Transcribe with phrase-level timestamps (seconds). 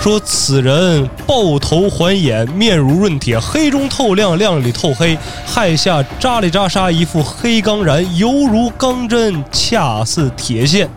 [0.00, 10.88] 说此人抱头环眼，面如润铁，黑中透亮，亮里透黑，亥下扎里扎沙，一副黑钢髯，犹如钢针，恰似铁线。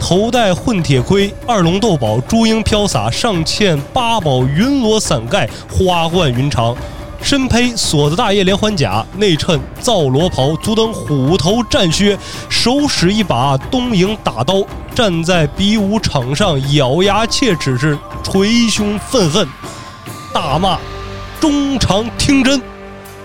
[0.00, 6.76] 头戴混铁盔，二龙斗宝，珠缨飘洒，上嵌八宝云罗伞盖，花冠云长。
[7.22, 12.18] 身披锁子大叶连环甲，内衬皂罗袍，足蹬虎头战靴，
[12.48, 14.62] 手使一把东瀛大刀，
[14.94, 19.46] 站在比武场上，咬牙切齿，是捶胸愤恨，
[20.34, 20.78] 大骂
[21.40, 22.60] ：“中常听真！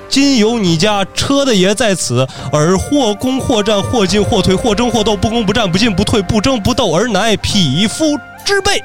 [0.07, 8.81] 今有你家车的爷在此，而或攻或战，或进或退，或争或斗，不攻不战，不进不退，不争不斗，而乃匹夫之辈。”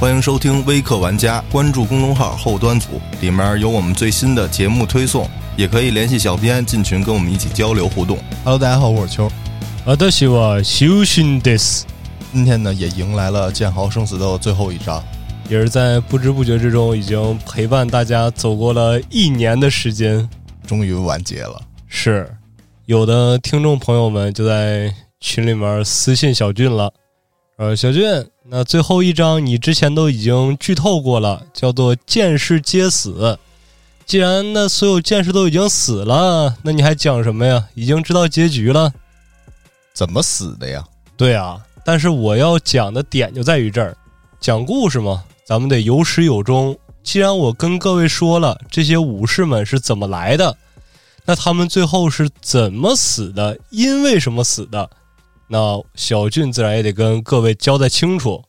[0.00, 8.16] 欢迎收听微客玩家，关注公众号后端组，里面有我们最新的节目推送，也可以联系小编进群跟我们一起交流互动。
[8.44, 9.28] Hello，大家好，我是秋。
[9.84, 11.84] 我的希望修行的是，
[12.32, 15.02] 今天呢，也迎来了剑豪生死斗最后一章。
[15.48, 20.30] 也是在不知不觉之中，已经陪伴大家走过了一年的时间。
[20.64, 21.60] 终于完结了。
[21.88, 22.32] 是，
[22.86, 26.92] 有的听众朋友们就在群里面私信小俊了，
[27.56, 28.04] 呃，小俊，
[28.50, 33.38] 那最后一章你之前都已经剧透过了，叫做剑士皆死。
[34.06, 37.68] 既然那所有剑士都已经死了，那你还讲什么呀？
[37.74, 38.90] 已经知道结局了。
[39.92, 40.82] 怎么死的呀？
[41.14, 43.94] 对啊，但是我要讲的点就在于这儿，
[44.40, 46.74] 讲故事嘛，咱们得有始有终。
[47.02, 50.56] 既然我跟各位说了这些武士们是怎么来的，
[51.26, 54.88] 那他们最后是怎么死的，因为什么死的，
[55.48, 58.44] 那小俊自然也得跟各位交代清楚。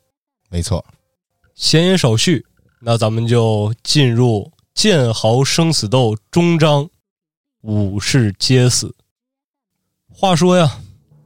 [0.50, 0.86] 没错，
[1.56, 2.46] 闲言少叙，
[2.82, 6.90] 那咱们就进入剑豪生死斗终章，
[7.62, 8.96] 武士皆死。
[10.08, 10.80] 话说呀，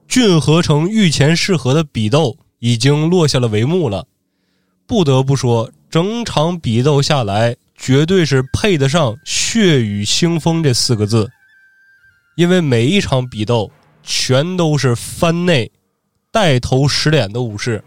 [0.07, 4.05] 郡河城御前适合的比斗已经落下了帷幕了。
[4.85, 11.31] 不得不说，整场比斗下来，绝对是配得上“血雨腥风”这四个字，
[12.35, 13.72] 因为每一场比斗
[14.03, 15.72] 全都是番内
[16.31, 17.84] 带头使脸的武士。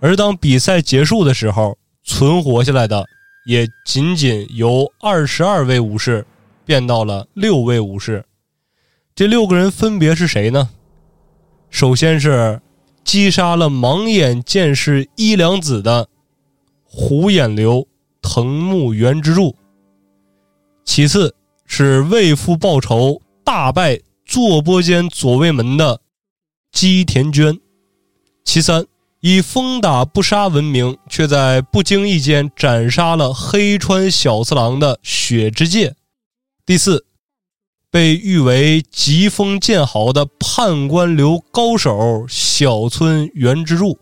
[0.00, 3.06] 而当比赛结束的时候，存活下来的
[3.46, 6.26] 也仅仅由二十二位武士
[6.64, 8.24] 变到了六位武士。
[9.14, 10.70] 这六个人分别是谁呢？
[11.70, 12.60] 首先是
[13.04, 16.08] 击杀了盲眼剑士伊良子的
[16.84, 17.86] 虎眼流
[18.20, 19.54] 藤木原之助，
[20.84, 21.34] 其次
[21.64, 26.00] 是为父报仇大败坐波间左卫门的
[26.70, 27.58] 姬田娟，
[28.44, 28.86] 其三。
[29.24, 35.94] 以风打不杀闻名，却在不经意间斩杀了黑川小次郎的雪之介。
[36.66, 37.06] 第四，
[37.88, 43.96] 被誉为疾风剑豪的判官流高手小村原之助。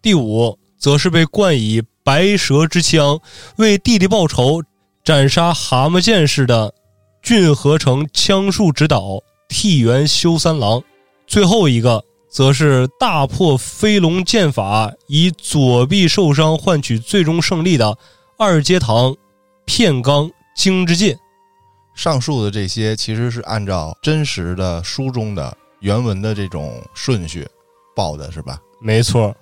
[0.00, 3.20] 第五，则是被冠以白蛇之枪，
[3.56, 4.62] 为弟弟报仇，
[5.04, 6.72] 斩杀蛤蟆剑士的
[7.24, 10.80] 郡合成枪术指导替元修三郎。
[11.26, 12.04] 最后一个。
[12.34, 17.96] 则是大破飞龙剑法，以左臂受伤换取最终胜利的
[18.36, 19.14] 二阶堂
[19.64, 21.16] 片冈京之介。
[21.94, 27.46] 上述的这些其实是按照真实的书中的原文的这种顺序
[27.94, 28.58] 报的，是吧？
[28.80, 29.32] 没错，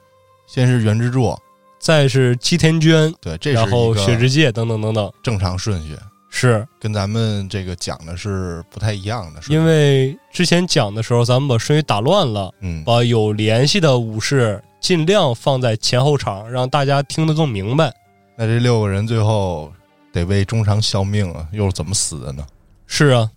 [0.46, 1.34] 先是原之助，
[1.78, 5.96] 再是七田娟，对，这是然后雪之介等等等等，正常顺序
[6.34, 17.92] 是跟咱们这个讲的是不太一样的，因为之前讲的时候咱们把顺序打乱了，嗯，把有联系的武士尽量放在前后场，让大家听得更明白。
[18.34, 19.70] 那这六个人最后
[20.10, 22.44] 得为中场效命啊，又是怎么死的呢？
[22.86, 23.30] 是啊，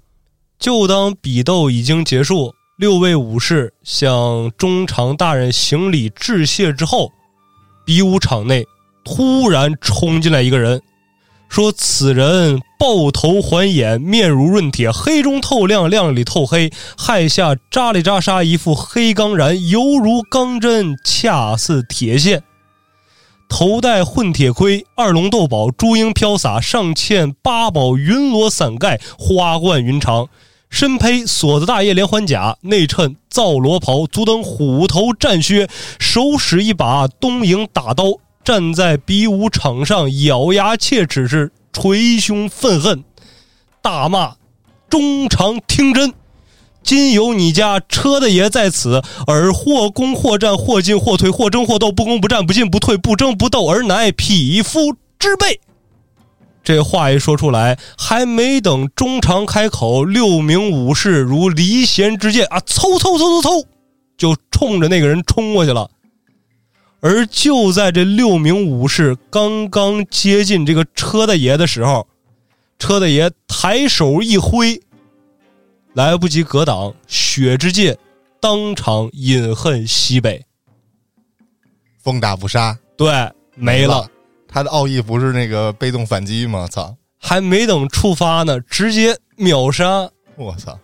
[0.58, 7.12] 就当比斗已经结束，六位武士向中长大人行礼致谢之后，
[7.86, 8.66] 比武场内
[9.04, 10.81] 突然冲进来一个人。
[11.48, 22.44] 说此人豹头环眼，面如润铁，黑中透亮，亮里透黑，亥下扎里扎沙，一副黑钢髯，犹如钢针，恰似铁线。
[23.48, 30.28] 头戴混铁盔，二龙斗宝，珠缨飘洒，上嵌八宝云罗伞盖，花冠云长。
[30.69, 35.69] 身披锁子大叶连环甲，内衬皂罗袍，足蹬虎头战靴，
[36.00, 43.04] 手使一把东瀛大刀，站在比武场上，咬牙切齿，是捶胸愤恨，
[43.81, 44.36] 大骂
[44.89, 46.13] ：“中常听真！
[46.81, 55.60] 今有你家车的爷在此，而或攻或战，或进或退，或争或斗，不攻不战，不进不退，不争不斗，而乃匹夫之辈。”
[56.63, 63.66] 这话一说出来，还没等中常开口，六名武士如离弦之箭啊，嗖嗖嗖嗖嗖，
[64.18, 65.89] 就冲着那个人冲过去了。
[67.06, 72.07] 而就在这六名武士刚刚接近这个车大爷的时候，
[72.80, 74.81] 车大爷抬手一挥，
[75.94, 77.96] 来不及格挡，血之剑
[78.40, 80.44] 当场饮恨西北。
[82.02, 84.10] 风打不杀，对，没了。
[84.48, 86.68] 他的奥义不是那个被动反击吗？
[86.68, 86.98] 操！
[87.19, 90.10] 还没等触发呢，直接秒杀！
[90.38, 90.80] 我操！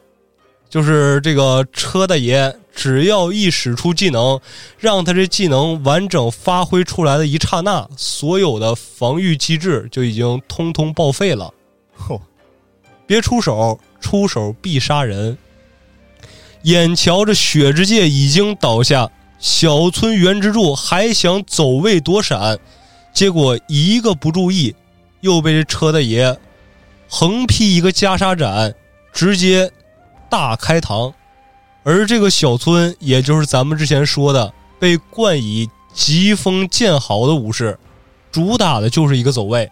[0.71, 4.39] 就是这个车大爷，只要一使出技能，
[4.79, 11.53] 让他这技能完整发挥出来的一刹那，所有的防御机制就已经通通报废了。
[11.99, 12.21] 嚯！
[13.05, 15.37] 别出手，出手必杀人。
[16.63, 22.57] 眼瞧着雪之界已经倒下，小村原之助还想走位躲闪，
[23.13, 24.73] 结果一个不注意，
[25.19, 26.39] 又被这车大爷
[27.09, 28.73] 横劈一个袈裟斩，
[29.11, 29.69] 直接。
[30.31, 31.13] 大开膛，
[31.83, 37.77] 而这个小村，也就是咱们之前说的被冠以疾风剑豪的武士，
[38.31, 39.69] 主打的就是一个走位，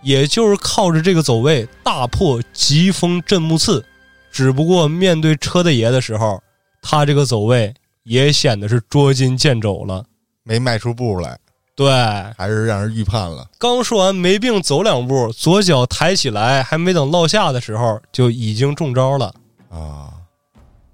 [0.00, 3.84] 也就是靠着这个走位大破疾风震木刺。
[4.32, 6.42] 只不过面对车大爷的时候，
[6.80, 7.74] 他这个走位
[8.04, 10.06] 也显得是捉襟见肘了，
[10.44, 11.38] 没迈出步来。
[11.76, 11.90] 对，
[12.38, 13.46] 还是让人预判了。
[13.58, 19.34] 刚说完没病走两步，左脚抬起来，还没等落下的时候，就已经中招了。
[19.70, 20.12] 啊！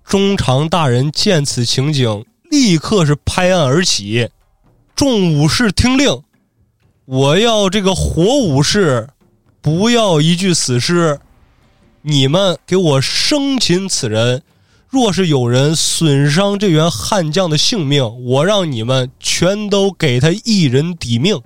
[0.05, 4.31] 中长大人见此情景，立刻是拍案而起。
[4.95, 6.23] 众武士听令，
[7.05, 9.09] 我要这个活武士，
[9.61, 11.19] 不要一具死尸。
[12.03, 14.43] 你们给我生擒此人。
[14.89, 21.43] 若是有人损伤这员悍将的性命，我让你们全都给他一人抵命。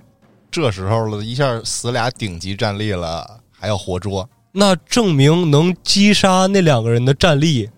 [0.50, 4.28] 这时候了一下死俩顶级战力了，还要活捉。
[4.52, 7.70] 那证明能击杀那两个人的战力，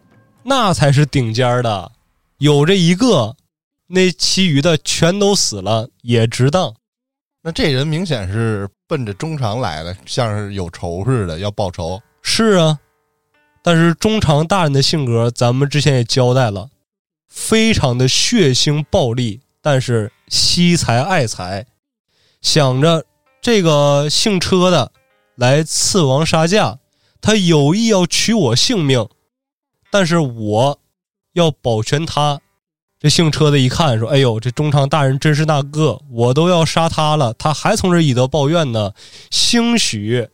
[0.45, 1.93] 那才是顶尖的。
[2.39, 3.37] 有这一个，
[3.89, 6.75] 那其余的全都死了也值当。
[7.43, 12.01] 那这人明显是奔着中长来的，像是有仇似的，要报仇。
[12.23, 12.79] 是啊，
[13.63, 16.71] 但是中长大人的性格，咱们之前也交代了，
[17.29, 21.67] 非常的血腥暴力，但是惜财爱财，
[22.41, 23.05] 想着
[23.43, 24.91] 这个姓车的。
[25.37, 26.79] 来刺王杀驾，
[27.21, 29.09] 他有意要取我性命，
[29.91, 30.79] 但是我
[31.33, 32.41] 要保全他。
[33.01, 38.93] 这姓车的一看说：“哎呦，这中长大人真是那个，我都要杀他了，他还从这以德报怨呢。”
[39.31, 40.29] 兴许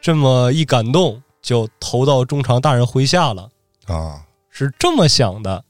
[0.00, 3.48] 这么一感动，就投到中长大人麾下了
[3.86, 5.64] 啊，是这么想的。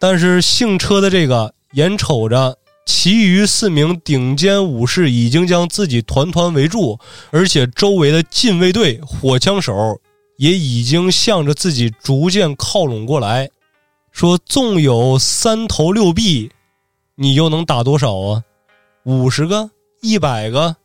[0.00, 2.58] 但是姓车的这个眼瞅着。
[2.86, 6.98] 其余四名顶尖武士已经将自己团团围住，
[7.30, 10.00] 而且周围的禁卫队、火枪手
[10.36, 13.50] 也已经向着自己逐渐靠拢过来。
[14.12, 16.50] 说：“纵有三头六臂，
[17.14, 18.42] 你又能打多少啊？
[19.04, 19.70] 五十个、
[20.02, 20.76] 一百个？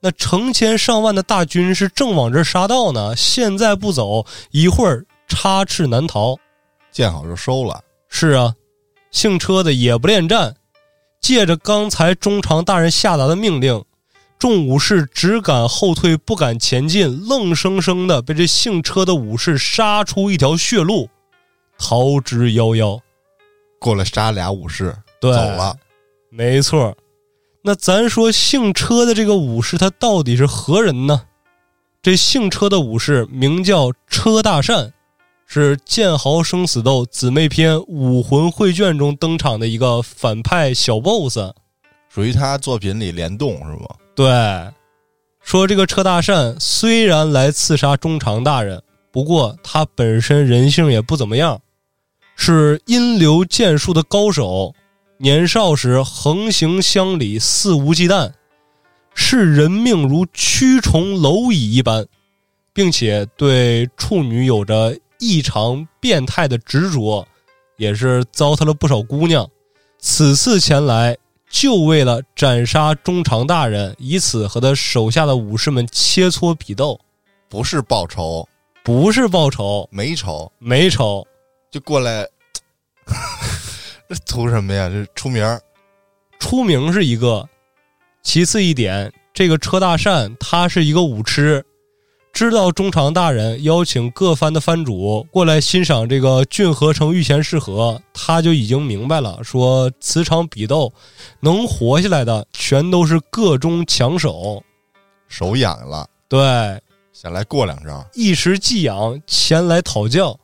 [0.00, 3.14] 那成千上万的大军是正往这杀到呢。
[3.14, 6.36] 现在不走，一会儿插翅难逃。
[6.90, 7.80] 见好就收了。
[8.08, 8.54] 是啊，
[9.10, 10.56] 姓车的也不恋战。”
[11.20, 13.84] 借着刚才中长大人下达的命令，
[14.38, 21.08] 众武士只敢后退，不敢前进，愣生生的被这姓车的武士杀出一条血路，
[21.78, 23.00] 逃之夭夭。
[23.78, 25.76] 过来杀俩武士，走了。
[26.30, 26.96] 没错，
[27.62, 31.22] 那咱说姓车的这个武士，他到底是何人呢？
[32.02, 34.92] 这姓车的武士名叫车大善。
[35.48, 41.38] 是《剑豪生死斗》姊妹篇武魂绘卷中登场的一个反派小 boss，
[42.08, 43.86] 属于他作品里联动是吗？
[44.16, 44.26] 对，
[45.40, 51.60] 说这个车大善虽然来刺杀中长大人，不过他本身人性也不怎么样，
[52.34, 54.74] 是阴流剑术的高手，
[55.16, 58.32] 年少时横行乡里，肆无忌惮，
[59.14, 62.04] 视人命如蛆虫蝼蚁一般，
[62.74, 64.98] 并且对处女有着。
[65.18, 67.26] 异常变态的执着，
[67.76, 69.48] 也是糟蹋了不少姑娘。
[69.98, 71.16] 此次前来，
[71.50, 77.00] 就为了斩杀中长大人，以此和他手下的武士们切磋比斗。
[77.48, 78.48] 不是报仇，
[78.82, 81.26] 不是报仇，没仇，没仇，
[81.70, 82.26] 就过来。
[84.08, 84.88] 这图什么呀？
[84.88, 85.60] 这出名
[86.38, 87.48] 出名是一个。
[88.22, 91.64] 其次一点，这个车大善他是一个武痴。
[92.36, 100.92] 知道中常大人邀请各藩的藩主过来欣赏这个郡河城御前试合，他就已经明白了，说此场比斗
[101.40, 104.62] 能活下来的全都是各中强手。
[105.28, 106.38] 手痒了，对，
[107.10, 108.06] 想来过两招。
[108.12, 110.38] 一时技痒，前来讨教。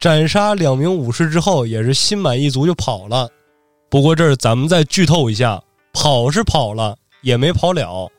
[0.00, 3.30] 斩杀两名武士之后，也是心满意足就跑了。
[3.88, 5.62] 不过这儿咱们再剧透一下，
[5.92, 8.10] 跑是跑了，也没跑了。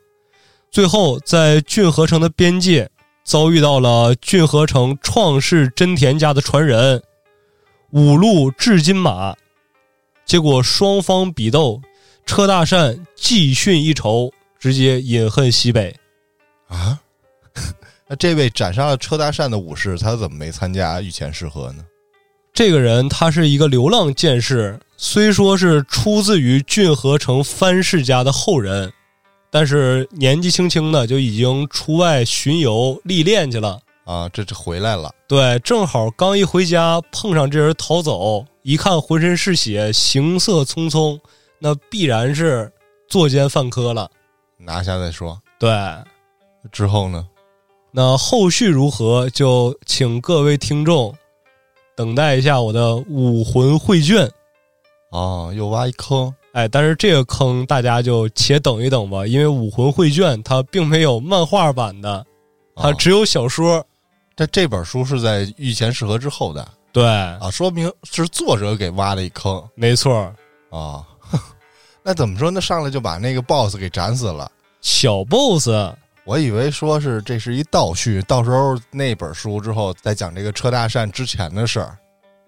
[0.71, 2.89] 最后在郡河城的边界
[3.23, 7.01] 遭遇到了骏河城创世真田家的传人
[7.91, 9.35] 五路至金马，
[10.25, 11.81] 结果双方比斗，
[12.25, 15.95] 车大善继逊一筹，直接饮恨西北。
[16.67, 16.99] 啊，
[18.07, 21.85] 那这位斩杀了车大善的武士，他怎么没参加御前试合呢？
[22.53, 28.91] 这个人他是一个流浪剑士，虽说是出自于骏河城藩士家的后人，
[29.53, 33.79] 但是年纪轻轻的就已经出外巡游历练去了。
[34.03, 41.19] 啊，这这回来了，对，正好刚一回家碰上这人逃走，一看浑身是血，行色匆匆，
[41.59, 42.73] 那必然是
[43.07, 44.09] 作奸犯科了。
[44.57, 45.39] 拿下再说。
[45.59, 45.69] 对，
[46.71, 47.27] 之后呢？
[47.91, 51.15] 那后续如何，就请各位听众
[51.95, 54.27] 等待一下我的武魂绘卷。
[55.11, 56.33] 哦，又挖一坑。
[56.53, 62.25] 哎，但是这个坑大家就且等一等吧，因为武魂绘卷它并没有漫画版的，
[62.75, 63.85] 它哦只有小说。
[64.35, 70.33] 这这本书是在御前试合之后的对，啊，说明是作者给挖了一坑没错，
[70.71, 71.05] 啊。
[72.03, 72.51] 那怎么说？
[72.51, 74.51] 呢上来就把那个 boss 给斩死了。
[74.81, 75.69] 小 boss
[76.23, 81.97] 我以为说是这是一倒叙，到时候那本书之后再讲这个车大善之前的事儿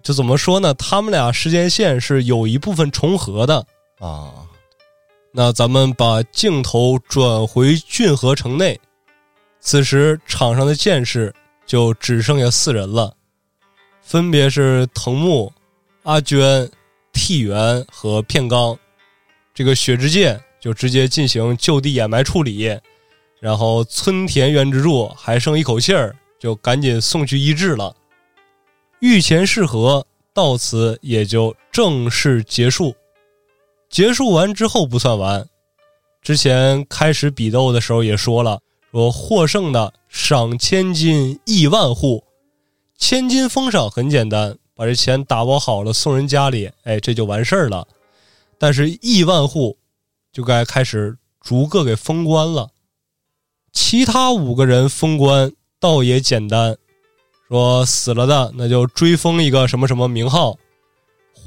[0.03, 0.73] 就怎么说呢？
[0.75, 3.65] 他们俩时间线是有一部分重合的。
[3.99, 4.33] 啊。
[5.31, 8.79] 那咱们把镜头转回郡河城内，
[9.59, 11.33] 此时场上的剑士
[11.65, 13.13] 就只剩下四人了，
[14.01, 15.51] 分别是藤木、
[16.03, 16.69] 阿娟、
[17.11, 18.77] 替元和片冈。
[19.53, 22.79] 这个雪之介就直接进行就地掩埋处理，
[23.41, 27.93] 然后村田原之助还剩一口气儿，就赶紧送去医治了。
[28.99, 32.95] 御前试合到此也就正式结束。
[33.89, 35.47] 结束完之后不算完，
[36.21, 38.59] 之前开始比斗的时候也说了，
[38.91, 42.23] 说获胜的赏千金亿万户，
[42.97, 47.87] 千金封赏很简单，把这钱打包好了送人家里，哎，这就完事儿了。
[48.57, 49.77] 但是亿万户
[50.33, 52.69] 就该开始逐个给封官了。
[53.71, 56.75] 其他五个人封官倒也简单，
[57.49, 60.57] 说死了的那就追封一个什么什么名号，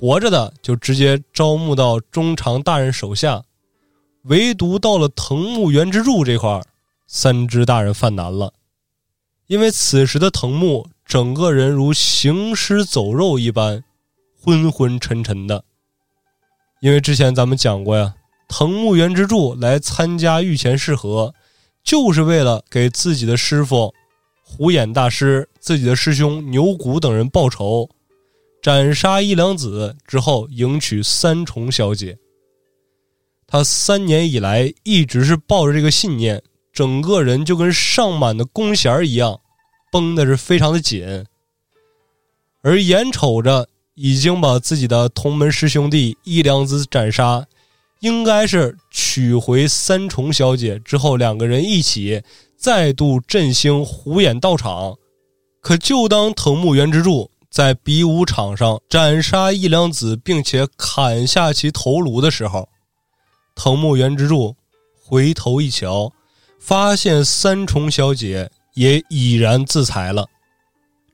[0.00, 3.42] 活着的就直接招募到中常大人手下，
[4.26, 6.64] 唯独到了藤木原之助这块儿，
[7.08, 8.52] 三只大人犯难了，
[9.48, 13.82] 因为此时的藤木整个人如行尸走肉一般，
[14.40, 15.64] 昏昏沉沉的。
[16.80, 18.14] 因为之前咱们讲过呀，
[18.46, 21.34] 藤木原之助来参加御前试合，
[21.82, 23.92] 就是为了给自己的师傅
[24.44, 27.90] 虎眼大师、自己的师兄牛谷等人报仇。
[28.60, 32.18] 斩杀一良子之后，迎娶三重小姐。
[33.46, 39.40] 他三年以来一直是抱着这个信念，整个人就跟上满的弓弦一样，
[39.90, 41.24] 绷的是非常的紧。
[42.62, 47.46] 而眼瞅着已经把自己的同门师兄弟一良子斩杀，
[48.00, 52.22] 应该是取回三重小姐之后，两个人一起
[52.56, 54.96] 再度振兴虎眼道场。
[55.60, 62.68] 可就当藤木原之助在比武场上斩杀一良子，并且砍下其头颅的时候，
[63.54, 64.54] 藤木原之助
[64.94, 66.12] 回头一瞧，
[66.60, 70.26] 发现三重小姐也已然自裁了。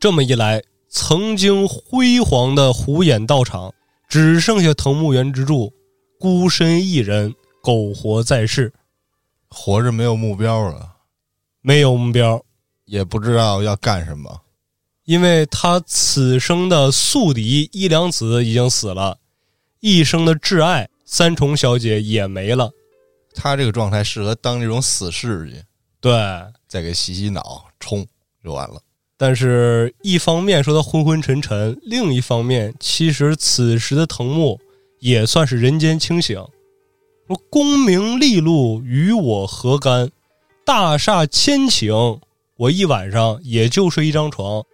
[0.00, 3.72] 这么一来，曾经辉煌的虎眼道场
[4.08, 5.72] 只剩下藤木原之助
[6.18, 8.72] 孤身一人苟活在世，
[9.48, 10.96] 活着没有目标了，
[11.62, 12.44] 没有目标。
[12.86, 14.42] 也不知道要干什么。
[15.04, 19.18] 因为他此生的宿敌伊良子已经死了，
[19.80, 22.70] 一生的挚爱三重小姐也没了。
[23.34, 25.62] 他这个状态适合当这种死侍去，
[26.00, 26.12] 对，
[26.66, 28.06] 再给洗洗脑，冲
[28.42, 28.80] 就完了。
[29.16, 34.58] 但是一方面说他昏昏沉沉，另一方面，其实此时的藤木
[35.00, 36.36] 也算是人间清醒。
[37.26, 40.10] 说功名利禄与我何干？
[40.64, 42.20] 大厦千顷，
[42.56, 44.64] 我一晚上也就睡一张床。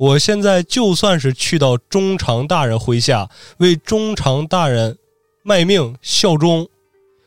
[0.00, 3.28] 我现在就算是去到中常大人麾下，
[3.58, 4.96] 为中常大人
[5.42, 6.66] 卖命效忠，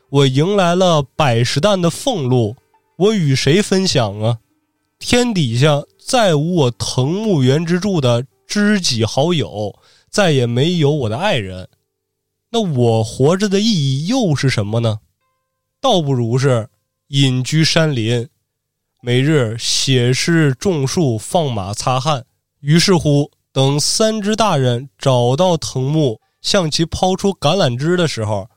[0.10, 2.56] 我迎来了百十担的俸禄，
[2.98, 4.40] 我与谁分享啊？
[4.98, 9.76] 天底下再无我藤木原之助的知己好友，
[10.10, 11.70] 再也没有我的爱人，
[12.50, 15.02] 那我活着的意义又是什么呢？
[15.80, 16.70] 倒不如是
[17.10, 18.28] 隐居山林，
[19.00, 22.26] 每日写诗种树，放马擦汗。
[22.64, 28.50] 于是乎，等三只大人找到藤木，向其抛出橄榄枝的时候，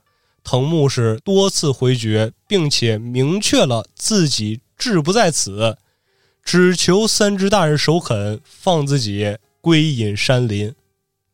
[0.44, 5.76] 藤木是多次回绝，并且明确了自己志不在此，
[6.40, 10.72] 只求三只大人首肯放自己归隐山林。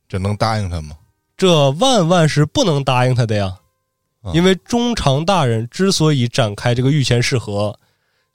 [0.08, 0.96] 这能答应他吗？
[1.36, 3.58] 这万万是不能答应他的呀！
[4.32, 7.78] 因为中长大人之所以展开这个御前试合，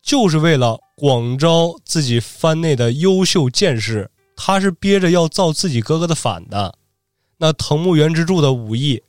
[0.04, 4.12] 就是为了广招自己藩内的优秀剑士。
[4.38, 6.76] 他是憋着要造自己哥哥的反的。
[7.40, 9.04] 那藤木原之助的武艺，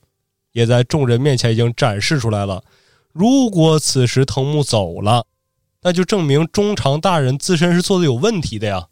[0.50, 2.64] 也在众人面前已经展示出来了。
[3.12, 5.26] 如果此时藤木走了，
[5.82, 8.88] 那就证明中长大人自身是做的有问题的呀。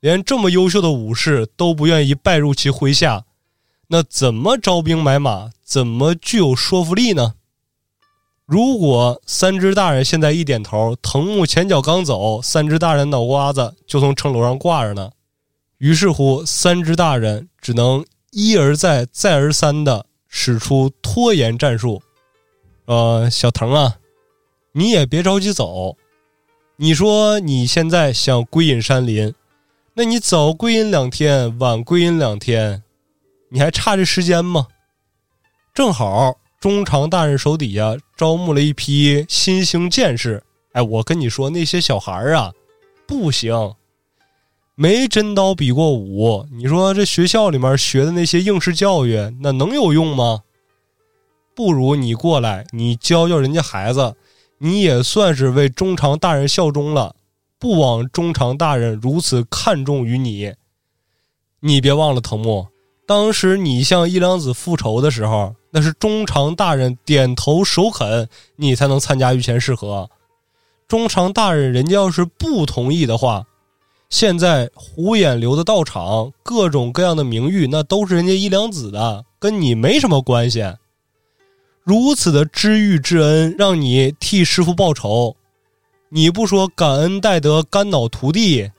[0.00, 3.24] 连这么优秀的武士都不愿意拜入其麾下。
[3.88, 5.50] 那怎么招兵买马？
[5.62, 7.34] 怎么具有说服力呢？
[8.46, 15.10] 如果三只大人现在一点头，藤木前脚刚走，三只大人脑瓜子就从城楼上挂着呢。
[15.78, 22.02] 于是乎，三只大人只能一而再、再而三的使出拖延战术。
[22.86, 23.98] 呃，小藤啊，
[24.72, 25.96] 你也别着急走。
[26.76, 29.34] 你说你现在想归隐山林，
[29.94, 32.82] 那你早归隐两天，晚归隐两天。
[33.50, 34.66] 你还差这时间吗？
[35.72, 40.42] 正好中长大人手底下招募了一批新兴剑士。
[40.72, 42.52] 哎，我跟你说，那些小孩儿啊，
[43.06, 43.74] 不行，
[44.80, 46.46] 没真刀比过武。
[46.52, 50.42] 你说这学校里面学的那些应试教育，那能有用吗？
[51.52, 54.14] 不如你过来，你教教人家孩子，
[54.58, 57.16] 你也算是为中长大人效忠了。
[57.58, 60.54] 不枉中长大人如此看重于你。
[61.58, 62.68] 你别忘了藤木。
[63.04, 70.08] 当时你向一良子复仇的时候，那是中长大人点头首肯，你才能参加御前试合。
[70.86, 73.44] 中长大人人家要是不同意的话，
[74.10, 80.64] 现在虎眼流的道场，各种各样的名誉，那都是人家一良子的，跟你没什么关系。
[81.84, 85.36] 如此的知遇之恩，让你替师傅报仇，
[86.08, 88.70] 你不说感恩戴德、肝脑涂地，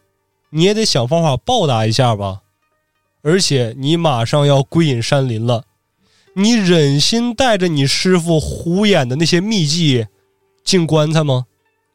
[0.50, 2.42] 你也得想方法报答一下吧。
[3.22, 5.66] 而且你马上要归隐山林了，
[6.34, 10.08] 你忍心带着你师傅虎眼的那些秘技
[10.64, 11.46] 进棺材吗？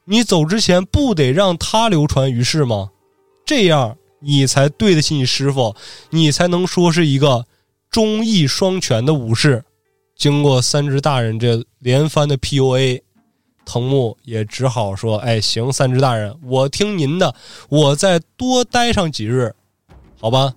[0.04, 2.90] 你走之前不得让他流传于世吗？
[3.44, 5.74] 这样你才对得起你师傅，
[6.10, 7.46] 你才能说是一个
[7.90, 9.64] 忠义双全的武士。
[10.16, 13.02] 经过三只大人这连番的 PUA，
[13.64, 17.34] 藤木也只好说：“哎，行，三只大人，我听您的，
[17.68, 19.54] 我再多待上几日，
[20.20, 20.54] 好吧。”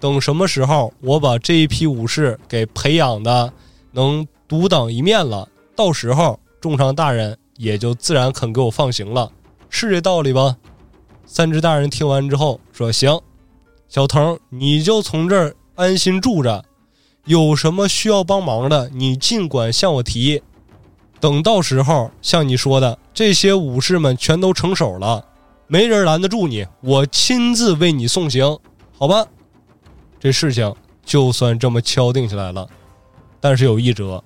[0.00, 3.52] 等什么时候我把这一批武士给培养的
[3.92, 9.30] 能独当一面了，到时候重伤大人也就自然肯给我放行了，
[9.68, 10.56] 是这道理吧？
[11.32, 13.20] 三只大人听完之后说：“行，
[13.88, 16.64] 小藤，你就从这儿安心住着，
[17.24, 20.42] 有什么需要帮忙的，你尽管向我提。
[21.20, 25.24] 等到时候像你说的，这些武士们全都成手了，
[25.68, 28.58] 没人拦得住你，我亲自为你送行，
[28.98, 29.24] 好吧？”
[30.18, 32.66] 这事情就算这么敲定下来了，
[33.38, 34.24] 但是有一折，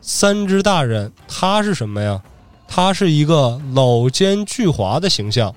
[0.00, 2.22] 三只大人他是什么呀？
[2.66, 5.54] 他是一个老奸巨猾的形象。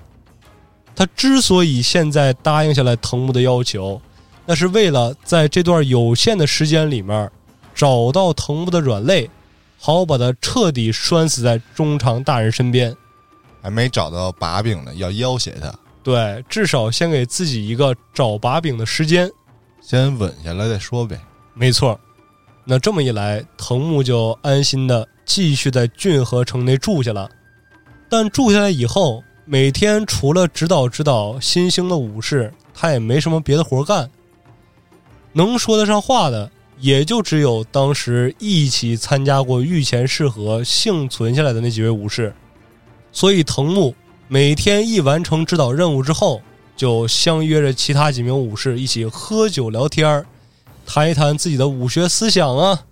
[0.94, 4.00] 他之所以现在答应下来藤木的要求，
[4.46, 7.30] 那是为了在这段有限的时间里面
[7.74, 9.30] 找到藤木的软肋，
[9.78, 12.94] 好把他彻底拴死在中长大人身边。
[13.62, 15.72] 还没找到把柄呢，要要挟他。
[16.02, 19.30] 对，至少先给自己一个找把柄的时间。
[19.80, 21.18] 先稳下来再说呗。
[21.54, 21.98] 没错，
[22.64, 27.30] 那这么一来，藤木就安心的继续在骏河城内住下了。
[28.10, 34.10] 但住下来以后，每天除了指导指导新兴的武士，他也没什么别的活干。
[35.34, 42.34] 能说得上话的，也就只有当时一起参加过御前试和幸存下来的那几位武士。
[43.12, 43.94] 所以，藤木
[44.26, 46.40] 每天一完成指导任务之后。
[46.74, 50.24] 就相约着其他几名武士一起喝酒聊天
[50.86, 52.84] 谈一谈自己的武学思想啊，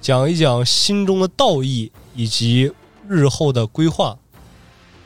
[0.00, 2.72] 讲一讲心中的道义以及
[3.08, 4.16] 日后的规划。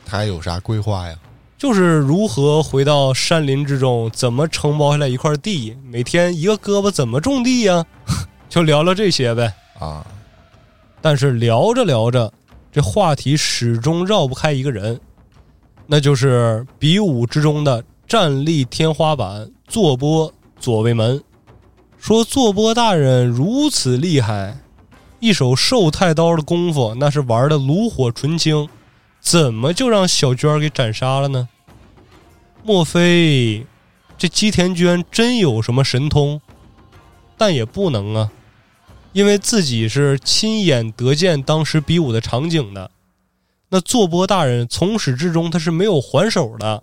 [0.05, 1.17] 他有啥规划呀？
[1.59, 7.85] 就是如何回到山林之中，怎么承包下来一块地，每天一个胳膊怎么种地呀？
[8.51, 9.55] 就聊聊这些呗。
[9.79, 10.05] 啊，
[11.01, 12.33] 但是聊着聊着，
[12.73, 15.01] 这话题始终绕不开一个人。
[15.87, 21.23] 那就是比武之中的战力天花板——坐波左卫门。
[21.99, 24.59] 说坐波大人如此厉害，
[25.21, 28.69] 一手寿太刀的功夫那是玩的炉火纯青，
[29.23, 31.49] 怎么就让小娟给斩杀了呢？
[32.65, 33.65] 莫非
[34.19, 36.41] 这姬田娟真有什么神通？
[37.39, 38.33] 但也不能啊，
[39.13, 42.91] 因为自己是亲眼得见当时比武的场景的。
[43.69, 46.83] 那坐波大人从始至终他是没有还手的，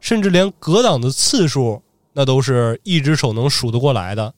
[0.00, 4.34] 甚至连格挡的次数那都是一只手能数得过来的。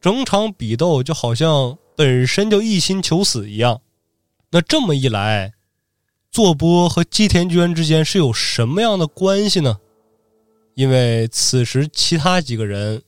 [0.00, 3.80] 整场比斗就好像本身就一心求死一样，
[4.50, 5.54] 那这么一来，
[6.38, 9.76] 坐波和姬田娟之间是有什么样的关系呢？
[10.76, 13.02] 因为此时其他几个人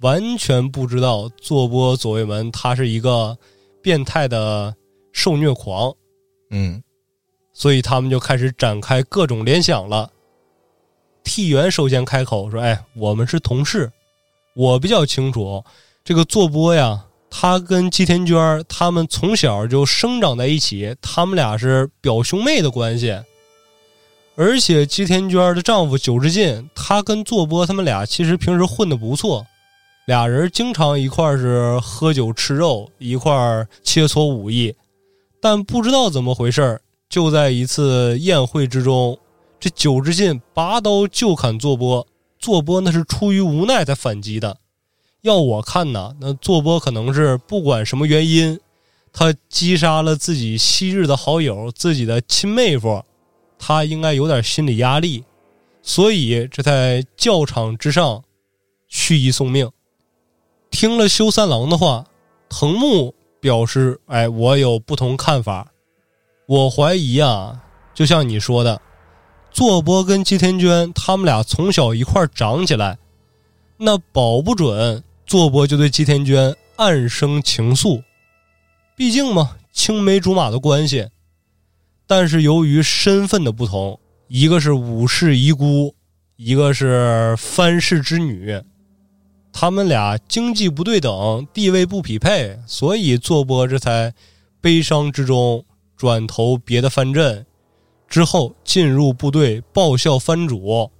[0.00, 3.36] 完全不知道坐波左卫门他是一个
[3.82, 4.74] 变态的
[5.12, 5.94] 受虐狂，
[6.48, 6.82] 嗯，
[7.52, 10.10] 所以他们就开始展开各种联想了。
[11.22, 13.92] 替元首先开口说：“哎，我们是同事，
[14.54, 15.62] 我比较清楚。”
[16.02, 23.18] 这个坐波呀，他跟姬田娟他们从小就生长在一起，他们俩是表兄妹的关系。
[24.36, 29.44] 而且姬田娟的丈夫久之进，他跟坐波他们俩其实平时混的不错，
[30.06, 34.72] 俩人经常一块是喝酒吃肉，一块切磋武艺。
[35.40, 39.18] 但不知道怎么回事就在一次宴会之中，
[39.58, 42.06] 这久之进拔刀就砍坐波，
[42.38, 44.58] 坐波那是出于无奈才反击的。
[45.22, 48.58] 要我看呢，那坐波可能是不管什么原因，
[49.12, 53.04] 他击杀了自己昔日的好友，自己的亲妹夫，
[53.56, 55.22] 他应该有点心理压力，
[55.80, 58.24] 所以这在教场之上
[58.88, 59.70] 蓄意送命。
[60.72, 62.04] 听了修三郎的话，
[62.48, 65.70] 藤木表示：“哎，我有不同看法。
[66.46, 67.62] 我怀疑啊，
[67.94, 68.82] 就像你说的，
[69.52, 72.98] 坐波跟吉田娟他们俩从小一块长起来，
[73.76, 78.02] 那保不准。”坐波就对姬田娟暗生情愫，
[78.94, 81.08] 毕竟嘛，青梅竹马的关系。
[82.06, 85.94] 但是由于身份的不同，一个是武士遗孤，
[86.36, 88.60] 一个是藩士之女，
[89.50, 94.12] 他们俩经济不对等，地位不匹配，所以坐波这才
[94.60, 95.64] 悲伤之中
[95.96, 97.46] 转投别的藩镇，
[98.06, 100.90] 之后进入部队报效藩主。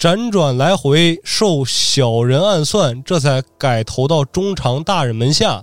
[0.00, 5.62] 辗转来回，受小人暗算，这才改投到中长大人门下。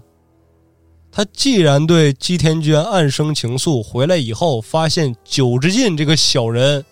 [1.11, 6.85] 他既然对姬田娟暗生情愫，回来以后发现久之进这个小人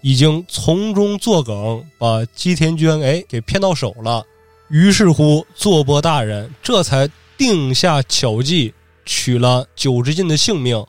[0.00, 4.24] 已经从中作梗，把姬田娟哎给骗到手了。
[4.68, 8.74] 于是乎，坐波大人这才定下巧计，
[9.04, 10.84] 取了久之进的性命。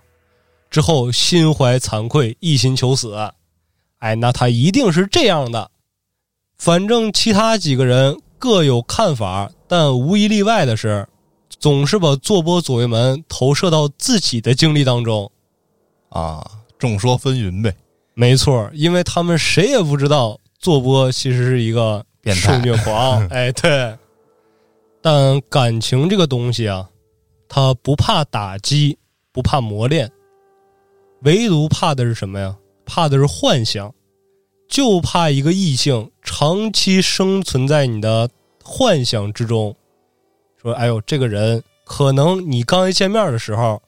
[0.72, 3.16] 之后心怀惭愧，一心求死。
[4.00, 5.70] 哎，那他一定是这样的。
[6.62, 11.08] 反正其他几个人各有看法，但无一例外的是，
[11.50, 15.32] 总是把坐波左卫门投射到自己的经历当中，
[16.10, 16.46] 啊，
[16.78, 17.76] 众说纷纭呗。
[18.14, 23.26] 没错，因为他们谁也不知道坐波其实是一个受虐狂。
[23.34, 23.98] 哎，对。
[25.02, 26.88] 但感情这个东西啊，
[27.50, 28.96] 它不怕打击，
[29.32, 30.08] 不怕磨练，
[31.24, 32.56] 唯独怕的是什么呀？
[32.86, 33.92] 怕的是幻想。
[34.72, 38.30] 就怕一个异性长期生存在你的
[38.64, 39.76] 幻想之中，
[40.62, 43.82] 说：“哎呦，这个人可能你刚一见面的时候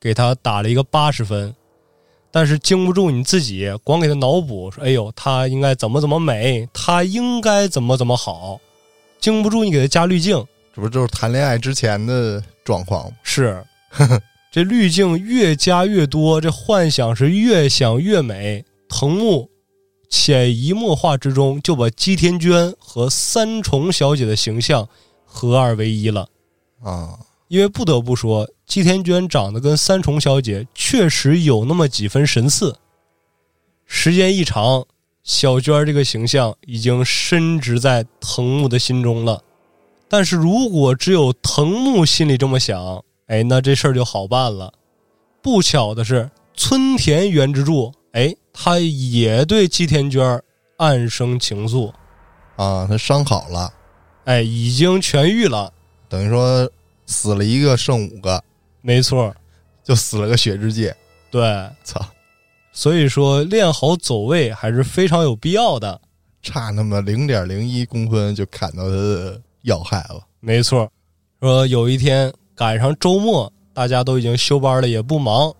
[0.00, 1.52] 给他打了一个八十分，
[2.30, 8.60] 但是经不住你自己光给他脑补说：‘哎呦，他应该怎么怎么美，他应该怎么怎么好’，
[9.18, 13.16] 经不住你给他加滤镜，这不就是谈恋爱之前的状况吗？
[13.24, 13.60] 是
[14.52, 18.64] 这滤镜越加越多，这幻想是越想越美。
[18.88, 19.49] 藤木。”
[20.10, 24.86] 潜移默化之中，就把姬田娟和三重小姐的形象
[25.24, 26.28] 合二为一了
[26.82, 27.16] 啊！
[27.46, 32.76] 因为不得不说，姬田娟长得跟三重小姐确实有那么几分神似。
[33.86, 34.84] 时间一长，
[35.22, 39.42] 小娟这个形象已经深植在藤木的心中了。
[40.08, 44.72] 但是如果只有藤木心里这么想，哎，那这事儿就好办了。
[45.40, 48.34] 不巧的是，村田原之助，哎。
[48.52, 50.42] 他也对姬田娟
[50.76, 51.92] 暗生情愫，
[52.56, 53.72] 啊，他伤好了，
[54.24, 55.72] 哎，已经痊愈了，
[56.08, 56.70] 等于说
[57.06, 58.42] 死了一个剩五个，
[58.80, 59.34] 没错，
[59.82, 60.94] 就死了个血之界，
[61.30, 61.42] 对，
[61.84, 62.04] 操，
[62.72, 66.00] 所以说练好走位还是非常有必要的，
[66.42, 70.90] 差那么零点零一公分就砍到他的要害了，没错，
[71.40, 75.54] 说有一天赶上周末，大家都已经休班了，也不忙，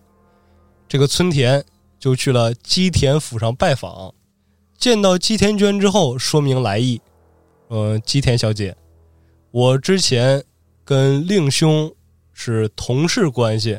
[0.88, 1.64] 这个村田。
[2.00, 4.12] 就去了基田府上拜访。
[4.78, 7.00] 见到基田娟之后，说明来意。
[7.68, 8.74] 呃，基田小姐，
[9.52, 10.42] 我之前
[10.84, 11.94] 跟令兄
[12.32, 13.78] 是同事关系，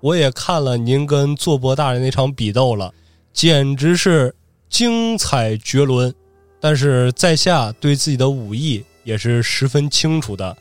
[0.00, 2.92] 我也看了您跟坐波大人那场比斗了，
[3.32, 4.36] 简直是
[4.68, 6.14] 精彩绝伦。
[6.60, 10.56] 但是在下对自己的武艺也是十分清楚的，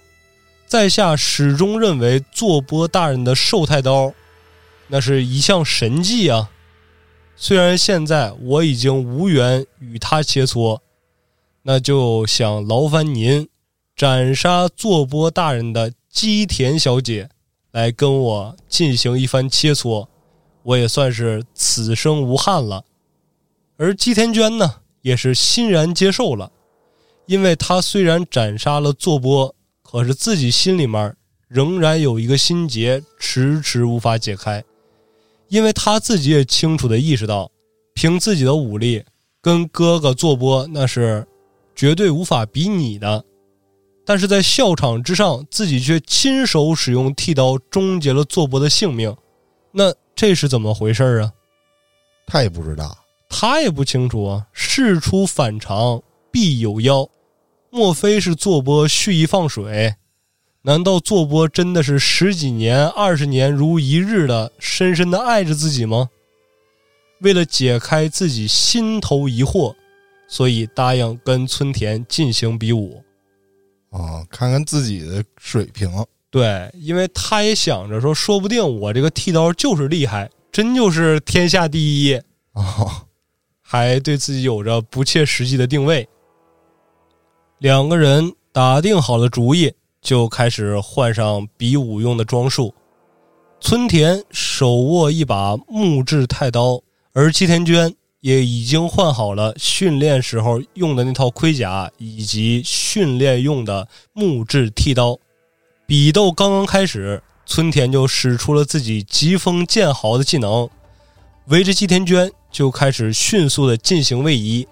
[0.66, 4.14] 在下始终认为坐波大人的寿太刀，
[4.88, 6.50] 那是一项神技啊。
[7.38, 10.80] 虽然现在我已经无缘与他切磋。
[11.70, 13.50] 那就想劳烦您
[13.94, 17.30] 斩杀坐波大人的基田小姐，
[17.72, 20.08] 来跟我进行一番切磋，
[20.64, 22.86] 我也算是此生无憾了。
[23.76, 26.54] 而基田娟呢，也是欣然接受了，
[27.26, 31.18] 因为她虽然斩杀了坐波，可是自己心里面
[31.50, 34.64] 仍然有一个心结，迟迟无法解开，
[35.50, 37.50] 因为他自己也清楚的意识到，
[37.94, 39.04] 凭自己的武力
[39.42, 41.28] 跟哥哥做波那是。
[41.80, 43.24] 绝对无法比拟的，
[44.04, 49.16] 但是在校场之上，自己却亲手使用剃刀终结了做波的性命，
[49.72, 51.32] 那这是怎么回事啊？
[52.26, 52.98] 他也不知道，
[53.30, 54.48] 他也不清楚啊。
[54.54, 57.08] 事出反常必有妖，
[57.70, 59.94] 莫非是做波蓄意放水？
[60.68, 66.10] 难道坐波真的是十几年、二十年如一日的深深的爱着自己吗？
[67.22, 69.74] 为了解开自己心头疑惑。
[70.30, 73.02] 所以答应跟村田进行比武，
[73.92, 75.90] 啊，看看自己的水平。
[76.30, 82.14] 对，因为他也想着说，说不定我这个剃刀就是厉害，真就是天下第一
[82.52, 83.06] 啊，
[83.62, 86.06] 还对自己有着不切实际的定位。
[87.60, 92.74] 两个人打定好了主意，就开始换上比武用的装束。
[93.60, 96.82] 村田手握一把木质太刀，
[97.14, 97.96] 而七田娟。
[98.20, 105.18] 也已经换好了训练时候用的那套盔甲，以及训练用的木质剃刀。
[105.86, 110.68] 比斗刚刚开始，村田就使出了自己疾风剑豪的技能，
[111.46, 114.68] 围着吉田娟就开始迅速的进行位移。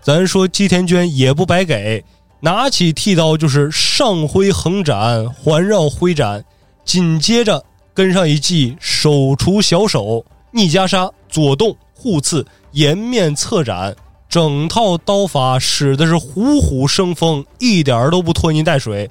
[0.00, 2.02] 咱说吉田娟也不白给，
[2.44, 6.44] 拿起剃刀就是上挥横斩，环绕挥斩，
[6.84, 11.74] 紧接着跟上一记手除小手逆袈裟左动。
[11.94, 13.96] 互刺，颜面侧斩，
[14.28, 19.10] 整套刀法使的是虎虎生风，一点儿都不拖泥带水，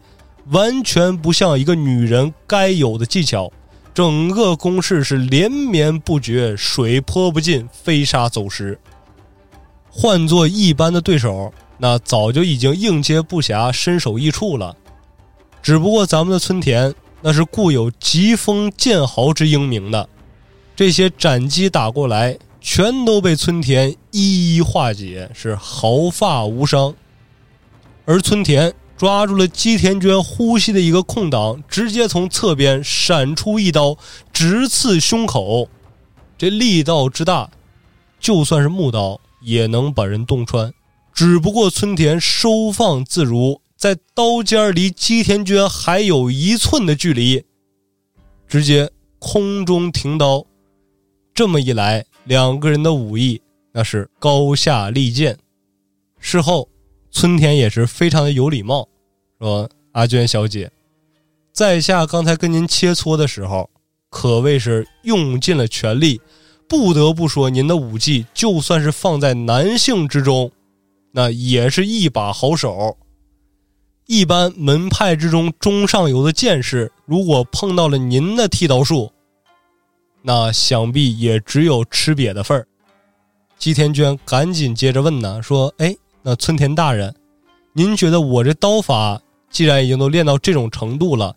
[0.52, 3.52] 完全不像一个女人该有的技巧。
[3.96, 8.78] 整个攻势是连绵不绝，水泼不进，飞沙走石。
[9.90, 11.52] 换做一般的对手，
[11.84, 14.74] 那早就已经应接不暇，身首异处了。
[15.62, 20.08] 只不过咱们的村田，那是固有疾风剑豪之英名的，
[20.78, 22.40] 这些斩击打过来。
[22.62, 26.96] 全都被村田一一化解，是毫发无伤。
[28.06, 33.98] 而村田抓住了基田娟呼吸的一个空档，直接从侧边闪出一刀，
[34.32, 35.68] 直刺胸口。
[36.38, 37.50] 这力道之大，
[38.22, 40.72] 就算是木刀也能把人洞穿。
[41.14, 47.44] 只不过村田收放自如，在刀尖离基田娟还有一寸的距离，
[48.48, 50.46] 直接空中停刀。
[51.34, 52.06] 这么一来。
[52.26, 53.42] 两个人的武艺
[53.74, 55.38] 那是高下立见。
[56.20, 56.70] 事后，
[57.12, 58.88] 村田也是非常的有礼貌，
[59.42, 60.72] 说：“阿娟小姐，
[61.52, 63.70] 在下刚才跟您切磋的时候，
[64.10, 66.22] 可谓是用尽了全力。
[66.66, 70.50] 不得不说，您的武技就算是放在男性之中，
[71.16, 72.98] 那也是一把好手。
[74.08, 79.10] 一般门派之中中上游的剑士，如果碰到了您的剃刀术。”
[80.26, 82.68] 那想必也只有吃瘪的份儿。
[83.58, 87.14] 吉田娟赶紧接着问呢，说：“哎，那村田大人，
[87.74, 91.36] 您觉得我这刀法既然已经都练到这种程度了，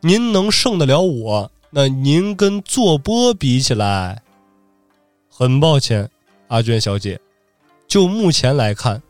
[0.00, 1.50] 您能胜得了我？
[1.70, 4.22] 那您跟坐波比起来，
[5.28, 6.08] 很抱歉，
[6.48, 7.20] 阿娟小姐，
[7.88, 9.02] 就目前来看，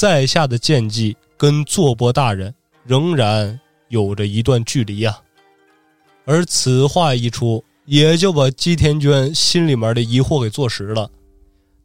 [0.00, 5.20] 在下的剑技跟坐波大人仍然有着一段距离呀。”
[6.24, 7.62] 而此话一出。
[7.86, 11.10] 也就把姬田娟心里面的疑惑给坐实了，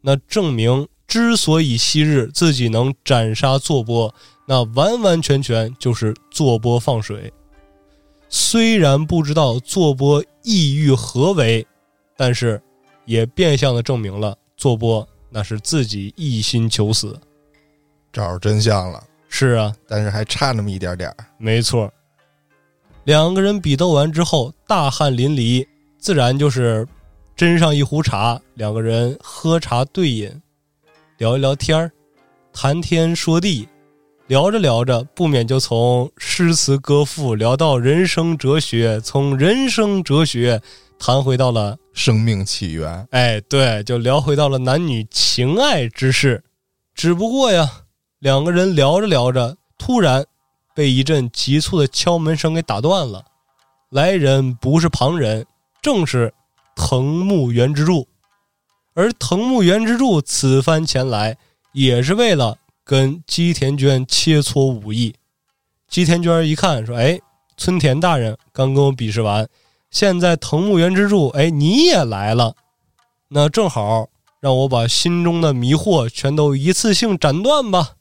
[0.02, 4.14] 那证明之所以昔日自己能斩杀坐波，
[4.46, 7.32] 那完完全全就是坐波放水。
[8.28, 11.66] 虽然不知道坐波意欲何为，
[12.16, 12.62] 但是
[13.04, 17.18] 也变相的证明了坐波那是自己一心求死，
[18.16, 19.04] 找着真相了。
[19.28, 21.92] 是啊，但是还差那么一点点没错，
[23.04, 25.66] 两个人比斗完之后，大汗淋漓。
[25.98, 26.86] 自然就是
[27.36, 30.40] 斟上一壶茶，两个人喝茶对饮，
[31.18, 31.92] 聊一聊天儿，
[32.54, 33.68] 谈天说地，
[34.28, 40.62] 聊着聊着，不免就从诗词歌赋聊到人生哲学，从人生哲学
[40.98, 46.42] 谈回到了生命起源，哎，对，就聊回到了男女情爱之事。
[46.94, 47.68] 只不过呀，
[48.26, 50.26] 两个人聊着聊着，突然
[50.74, 53.24] 被一阵急促的敲门声给打断了。
[53.88, 55.46] 来人不是旁人，
[55.80, 56.34] 正是
[56.74, 58.08] 藤木原之助。
[58.94, 61.38] 而藤木原之助此番前来，
[61.70, 65.14] 也是为了跟姬田娟切磋武艺。
[65.88, 67.20] 姬田娟一看，说：“哎，
[67.56, 69.48] 村田大人刚跟我比试完，
[69.92, 72.56] 现在藤木原之助，哎，你也来了，
[73.28, 74.08] 那正好
[74.40, 77.92] 让我把心中的迷惑全都一次性斩断吧。”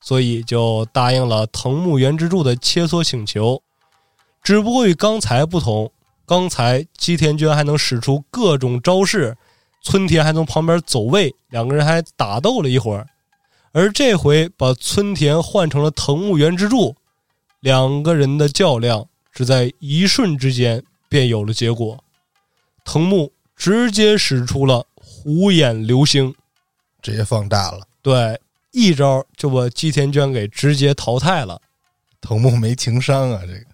[0.00, 3.62] 所以就答应了藤木原之助的切磋请求。
[4.42, 5.92] 只不过与刚才不同，
[6.24, 9.36] 刚才姬田娟还能使出各种招式，
[9.82, 13.06] 村田还从旁边走位，两个人还打斗了一会儿。
[13.72, 16.96] 而这回把村田换成了藤木原之助，
[17.60, 22.02] 两个人的较量只在一瞬之间便有了结果。
[22.84, 26.34] 藤木直接使出了虎眼流星，
[27.02, 27.80] 直接放大了。
[28.00, 28.40] 对，
[28.72, 31.60] 一招就把姬田娟给直接淘汰了。
[32.20, 33.64] 藤木没情商啊，这个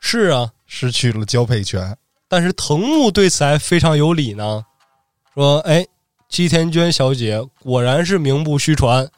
[0.00, 1.96] 是啊，失去了交配权。
[2.28, 4.64] 但是藤木对此还非常有理呢，
[5.34, 5.86] 说：“哎，
[6.28, 9.08] 姬田娟小姐果然是名不虚传，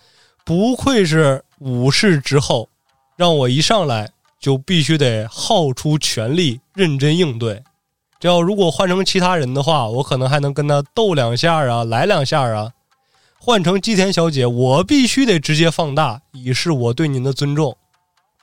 [0.45, 2.69] 不愧是武士之后，
[3.17, 7.63] 让我一上来就必须得耗出全力，认真应对。
[8.19, 12.73] 这要如果换成其他人的话，我可能还能跟他斗两下啊，来两下啊。
[13.45, 17.77] 换成姬田小姐，我必须得直接放大，以示我对您的尊重。”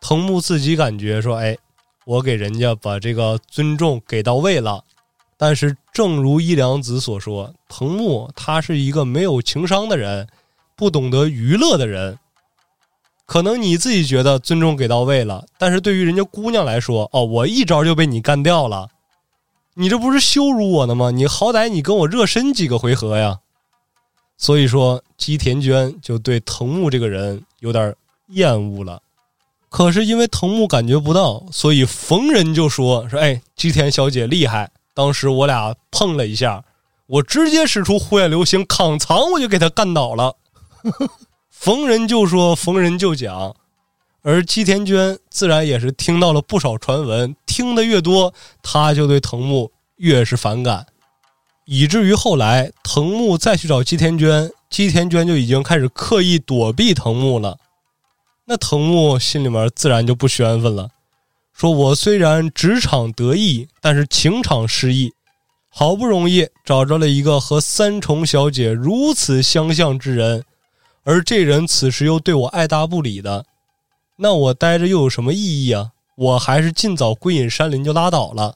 [0.01, 1.57] 藤木自己感觉说：“哎。”
[2.05, 4.83] 我给人家把这个尊重给到位了，
[5.38, 10.27] 但是正如伊良子所说，藤木他是一个没有情商的人，
[10.75, 12.19] 不懂得娱乐的人。
[13.25, 18.89] 可能你自己觉得尊重给到位了，但是对于人家姑娘来说，哦，我一招就被你干掉了，
[19.75, 21.12] 你这不是羞辱我呢吗？
[21.12, 23.39] 你好歹你跟我热身几个回合呀。
[24.41, 27.93] 所以说，姬田娟就对藤木这个人有点
[28.30, 29.02] 厌恶了。
[29.69, 34.71] 可是因为藤木感觉不到，所以逢人就说说：“哎，吉田小姐厉害！
[34.93, 36.63] 当时我俩碰了一下，
[37.06, 40.38] 我直接使出火眼流星，扛藏我就给他干倒了。
[41.52, 43.54] ”逢人就说，逢人就讲，
[44.21, 50.88] 而吉田娟自然也是听到了不少传闻，听得越多，他就对藤木越是反感，
[51.71, 57.60] 以至于后来藤木再去找吉田娟，吉田娟就已经开始刻意躲避藤木了。
[58.45, 60.89] 那藤木心里面自然就不宣愤了，
[61.53, 65.13] 说我虽然职场得意，但是情场失意，
[65.69, 70.43] 好不容易找着了一个和三重小姐如此相像之人，
[71.03, 73.45] 而这人此时又对我爱答不理的，
[74.15, 75.91] 那我待着又有什么意义啊？
[76.15, 78.55] 我还是尽早归隐山林就拉倒了。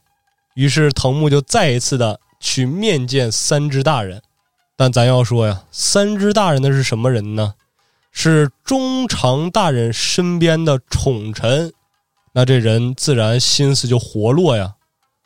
[0.56, 4.21] 于是藤木就再一次的去面见三只大人，
[4.75, 7.53] 但咱要说呀，三只大人的是什么人呢？
[8.12, 11.71] 是中长大人身边的宠臣，
[12.34, 14.75] 那这人自然心思就活络呀，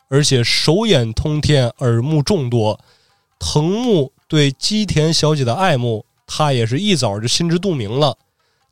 [0.10, 2.80] 而且手眼通天，耳目众多。
[3.40, 8.18] 藤木对姬田小姐的爱慕，他也是一早就心知肚明了。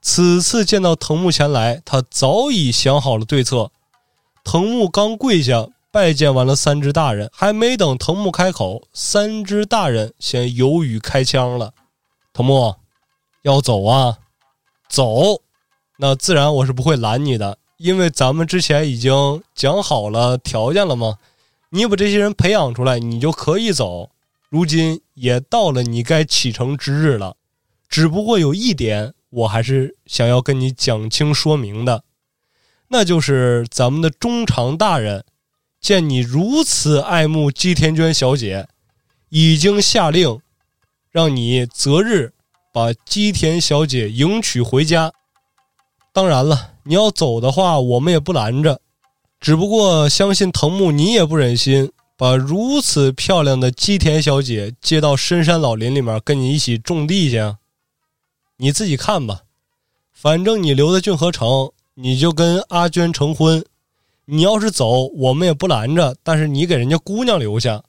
[0.02, 3.72] 此次见到藤木前来，他早已想好了对策。
[4.44, 11.74] 藤木刚跪下拜见完了三只大人，还没等藤木开口，三只大人先有语开枪了
[12.36, 12.76] ：“藤木。”
[13.44, 14.18] 要走啊，
[14.90, 15.40] 走，
[16.00, 21.18] 那自然我是不会拦你的，因为咱们之前已经讲好了条件了嘛。
[21.70, 24.10] 你把这些人培养出来，你就可以走。
[24.50, 27.38] 如今也到了你该启程之日了，
[27.88, 32.04] 只不过有一点，我还是想要跟你讲清说明的，
[32.90, 35.24] 那就是咱们的中长大人
[35.86, 38.68] 见你如此爱慕姬田娟小姐，
[39.30, 40.40] 已经下令
[41.12, 42.34] 让你择日。
[42.74, 45.14] 把姬田小姐迎娶回家。
[46.12, 48.82] 当然了，你要走的话，我们也不拦着。
[49.40, 57.60] 只不过，相信藤木你也不忍心把如此漂亮的姬田小姐接到深山老林里面跟你一起种地去啊。
[58.58, 59.42] 你自己看吧，
[60.12, 63.64] 反正你留在俊河城，你就跟阿娟成婚。
[64.26, 66.16] 你要是走，我们也不拦着。
[66.24, 67.84] 但是你给人家姑娘留下。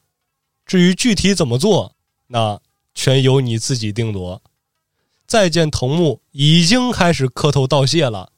[0.65, 1.95] 至于具体怎么做，
[2.27, 2.61] 那
[2.95, 4.43] 全由你自己定夺。
[5.27, 8.31] 再见，藤木已经开始磕头道谢了，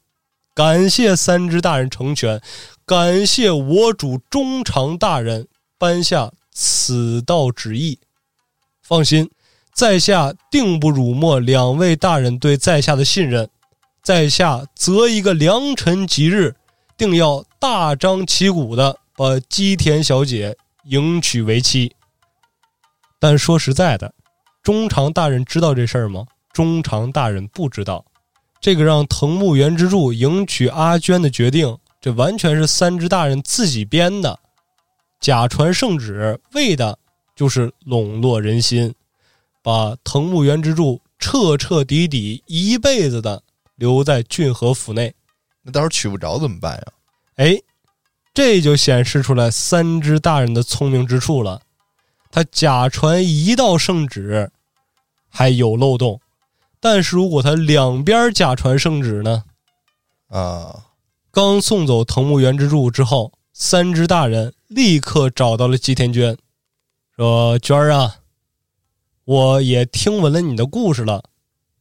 [0.55, 2.41] 感谢三只大人成全，
[2.87, 7.99] 感谢我主中长大人颁下此道旨意。
[8.83, 9.31] 放心，
[9.75, 13.49] 在下定不辱没两位大人对在下的信任。
[14.03, 16.57] 在下择一个良辰吉日，
[16.99, 21.95] 定要大张旗鼓的把姬田小姐迎娶为妻。
[23.21, 24.13] 但说实在的，
[24.63, 26.27] 中常大人知道这事儿吗？
[26.53, 28.05] 中常大人不知道。
[28.61, 34.41] 这个让藤木原之助迎娶阿娟的决定，这完全是三只大人自己编的，
[35.21, 36.99] 假传圣旨，为的
[37.37, 38.93] 就是笼络人心，
[39.63, 43.41] 把藤木原之助彻彻底底一辈子的
[43.77, 45.15] 留在俊河府内。
[45.63, 46.85] 那到时候取不着怎么办呀？
[47.37, 47.61] 哎，
[48.33, 51.61] 这就显示出来三只大人的聪明之处了。
[52.31, 54.51] 他假传一道圣旨，
[55.29, 56.21] 还有漏洞。
[56.81, 59.45] 但是如果他两边假传圣旨呢？
[60.29, 60.85] 啊，
[61.31, 66.37] 刚送走藤木原之助之后，三只大人立刻找到了吉田娟，
[67.17, 68.19] 说：“娟儿啊，
[69.25, 71.25] 我也听闻了你的故事了，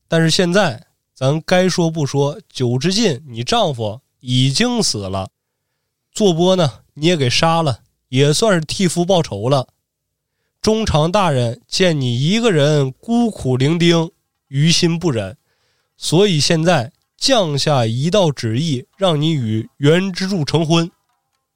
[0.07, 0.86] 但是现在
[1.17, 5.31] 咱该说不说，九之进你丈夫已经死了，
[6.11, 9.67] 坐波呢你也给杀了，也算是替夫报仇了。
[10.61, 14.11] 中常大人见你一个人孤苦伶仃。”
[14.49, 15.35] 于心不忍，
[15.97, 20.89] 所以现在降下一道旨意，让你与袁之助成婚，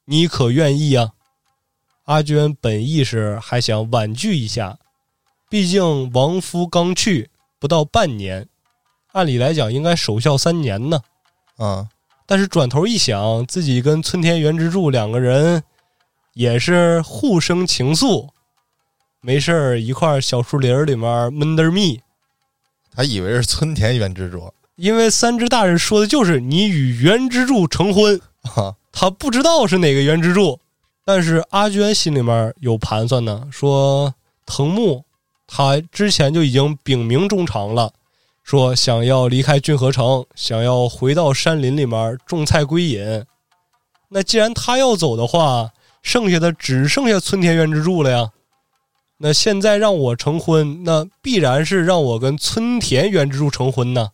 [0.06, 1.12] 你可愿意啊？
[2.04, 4.78] 阿娟本意是还想婉拒一下，
[5.50, 8.50] 毕竟亡夫刚去不到半年，
[9.14, 11.02] 按理来讲应该守孝三年呢。
[11.58, 11.88] 啊，
[12.26, 15.64] 但是转头一想，自己跟村田原之助两个人
[16.34, 18.30] 也是互生情愫，
[19.22, 22.02] 没事儿一块小树林里面闷得蜜。
[22.94, 28.20] 他以为是村田原之助，因为三只大人说的就是你与原之助成婚
[28.56, 30.60] 啊，他不知道是哪个原之助，
[31.06, 34.14] 但是阿娟心里面有盘算呢，说
[34.46, 35.06] 藤木
[35.48, 37.94] 他之前就已经禀明衷肠了，
[38.52, 43.24] 说想要离开骏河城，想要回到山林里面种菜归隐，
[44.10, 45.70] 那既然他要走的话，
[46.02, 48.32] 剩下的只剩下村田原之助了呀。
[49.20, 54.10] 那现在让我成婚，那必然是让我跟村田原之助成婚呢。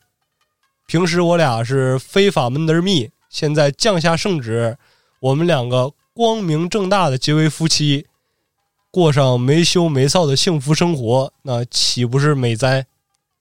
[0.86, 4.78] 平时我俩是非法闷得蜜，现在降下圣旨，
[5.20, 8.06] 我们两个光明正大的结为夫妻，
[8.92, 12.86] 过上没羞没臊的幸福生活，那岂不是美哉？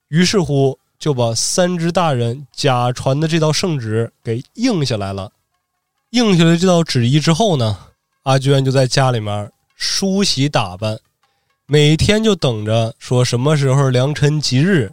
[0.07, 5.31] 于是乎，就把三只大人假传的这道圣旨给应下来了。
[6.11, 7.77] 应下来这道旨意之后呢，
[8.23, 10.97] 阿娟就在家里面梳洗打扮。
[11.65, 14.89] 每天就等着说什么时候良辰吉日，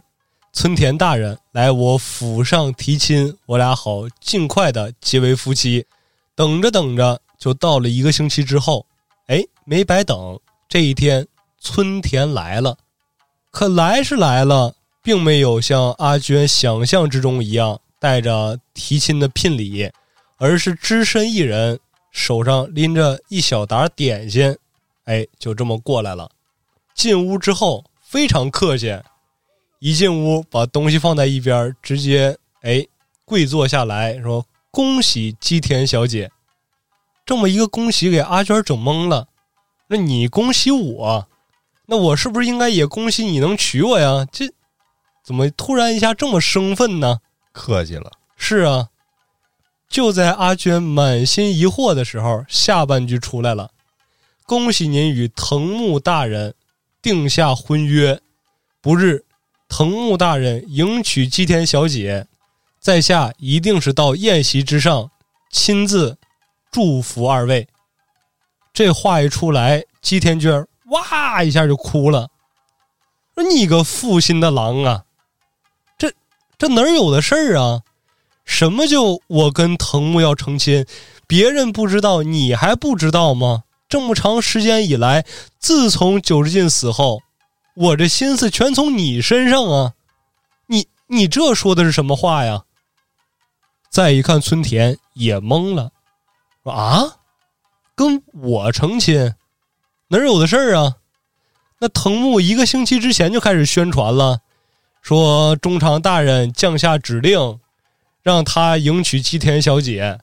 [0.51, 5.85] 村田大人来我府上提亲，我俩好尽快的结为夫妻。
[6.35, 8.85] 等着等着，就到了一个星期之后，
[9.27, 10.37] 哎，没白等，
[10.67, 11.25] 这一天
[11.59, 12.77] 村田来了。
[13.51, 14.75] 可来是来了，
[15.05, 19.91] 并没有像阿娟想象之中一样带着提亲的聘礼，
[20.37, 21.79] 而是只身一人，
[22.09, 24.57] 手上拎着一小沓点心，
[25.03, 26.27] 哎，就这么过来了。
[26.95, 28.99] 进屋之后非常客气，
[29.77, 32.83] 一进屋把东西放在一边，直接哎
[33.25, 36.31] 跪坐下来说：“恭喜姬田小姐。”
[37.27, 39.27] 这么一个恭喜给阿娟整懵了。
[39.85, 41.27] 那你恭喜我，
[41.85, 44.25] 那我是不是应该也恭喜你能娶我呀？
[44.31, 44.51] 这
[45.25, 47.19] 怎么突然一下这么生分呢？
[47.51, 48.11] 客气了。
[48.37, 48.89] 是啊，
[49.89, 53.71] 就在阿娟满心疑惑的时候，下半句出来了
[54.45, 56.53] ：“恭喜您与藤木大人。”
[57.01, 58.19] 定下婚约，
[58.81, 59.25] 不日，
[59.69, 62.25] 藤木大人迎娶姬田小姐，
[62.79, 65.11] 在下一定是到宴席之上
[65.51, 66.17] 亲自
[66.71, 67.67] 祝福二位。
[68.73, 72.31] 这话一出来，姬田娟哇一下就哭了，
[73.35, 75.03] 说：“你个负心的狼啊！
[76.57, 77.81] 这哪有的事儿啊？
[78.45, 80.85] 什么就我跟藤木要成亲，
[81.27, 85.25] 别人不知道，你还不知道吗？”这么长时间以来，
[85.59, 87.21] 自从九之进死后，
[87.75, 89.93] 我这心思全从你身上啊！
[90.67, 92.63] 你你这说的是什么话呀？
[93.91, 95.91] 再一看村田也懵了，
[96.63, 97.17] 说啊，
[97.95, 99.35] 跟我成亲，
[100.07, 100.95] 哪有的事儿啊？
[101.79, 104.39] 那藤木一个星期之前就开始宣传了，
[105.05, 107.59] 说中长大人降下指令，
[108.23, 110.19] 让他迎娶吉田小姐。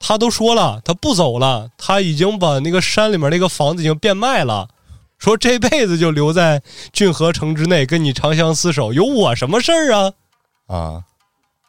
[0.00, 1.70] 他都说了，他不走了。
[1.78, 4.70] 他已经把那个山里面那个房子已经变卖了，
[5.18, 6.60] 说这辈子就留在
[6.92, 10.12] 郡河城之内，跟你长相厮守，有我什么事儿啊？
[10.66, 11.04] 啊！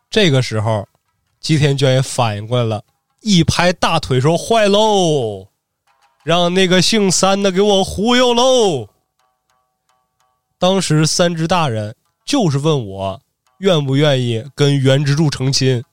[0.09, 0.87] 这个时候，
[1.39, 2.83] 吉田娟也反应过来了，
[3.21, 5.49] 一拍大腿说：“坏喽！
[6.23, 8.87] 让那个姓三的给我忽悠喽。
[10.57, 11.95] 当时三只大人
[12.29, 13.21] 就是问我
[13.57, 15.83] 愿不愿意跟袁之柱成亲，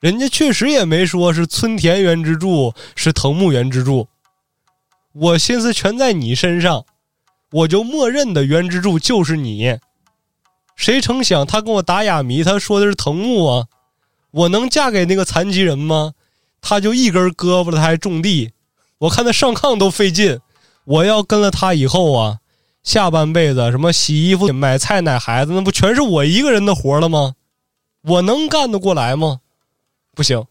[0.00, 4.08] 人家确实也没说是村田袁之柱是藤木袁之柱，
[5.12, 6.84] 我心思全在你身上，
[7.52, 9.78] 我就默认的袁之柱就是你。
[10.74, 13.66] 谁成想他跟我打哑谜，他说的是藤木啊，
[14.32, 16.14] 我能嫁给那个残疾人吗？
[16.60, 18.50] 他就一根胳膊，他还种地，
[18.98, 20.40] 我看他上炕都费劲。
[20.82, 22.38] 我要跟了他以后啊，
[22.86, 27.34] 下半辈子什么洗衣服、买菜、奶孩子，那不全是我一个人的活了吗？
[28.02, 29.40] 我能干得过来吗？
[30.14, 30.46] 不行，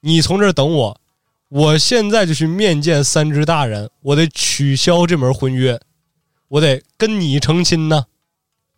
[0.00, 1.00] 你从这儿等我，
[1.48, 5.80] 我现在就去面见三只大人，我得取消这门婚约，
[6.46, 8.06] 我得跟你成亲呢。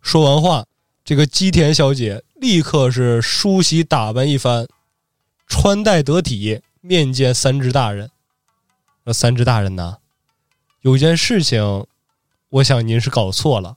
[0.01, 0.65] 说完话，
[1.03, 4.67] 这个基田小姐立刻是梳洗打扮一番，
[5.45, 8.09] 穿戴得体，面见三只大人。
[9.03, 9.97] 那三只大人呐，
[10.81, 11.85] 有件事情，
[12.55, 13.75] 我想您是搞错了。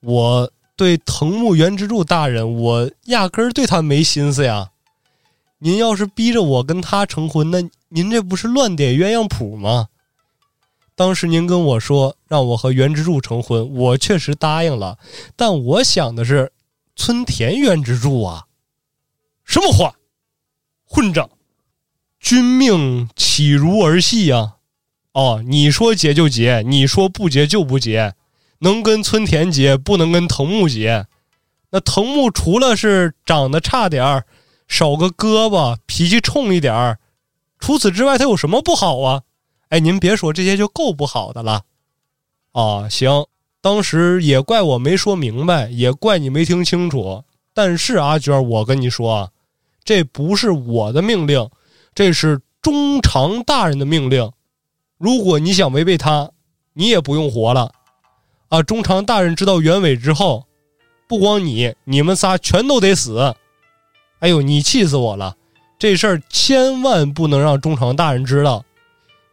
[0.00, 4.70] 我对藤木原之助大人，我压根儿对他没心思呀。
[5.58, 9.88] 您要是逼着我跟他成婚，那您这不是乱点鸳鸯谱吗？
[10.94, 14.98] 当时您跟我说让我和原之助成婚，我确实答应了，
[15.34, 16.52] 但我想的是
[16.94, 18.46] 村田原之助啊。
[19.44, 19.96] 什么话？
[20.86, 21.28] 混账！
[22.18, 24.55] 君命岂如儿戏呀？
[25.16, 28.12] 哦，你说结就结，你说不结就不结，
[28.58, 31.06] 能跟村田结，不能跟藤木结。
[31.70, 34.26] 那藤木除了是长得差点儿，
[34.68, 36.98] 少个胳膊，脾气冲一点儿，
[37.58, 39.22] 除此之外他有什么不好啊？
[39.70, 41.62] 哎，您别说这些就够不好的了。
[42.52, 43.24] 啊，行，
[43.62, 47.24] 当时也怪我没说明白，也怪你没听清楚。
[47.54, 49.30] 但是阿娟，我跟你说啊，
[49.82, 51.48] 这不是我的命令，
[51.94, 54.30] 这是中长大人的命令。
[54.98, 56.30] 如果你想违背他，
[56.72, 57.72] 你也不用活了。
[58.48, 60.46] 啊，中长大人知道原委之后，
[61.06, 63.34] 不光你，你们仨全都得死。
[64.20, 65.36] 哎呦，你气死我了！
[65.78, 68.64] 这事儿千万不能让中长大人知道。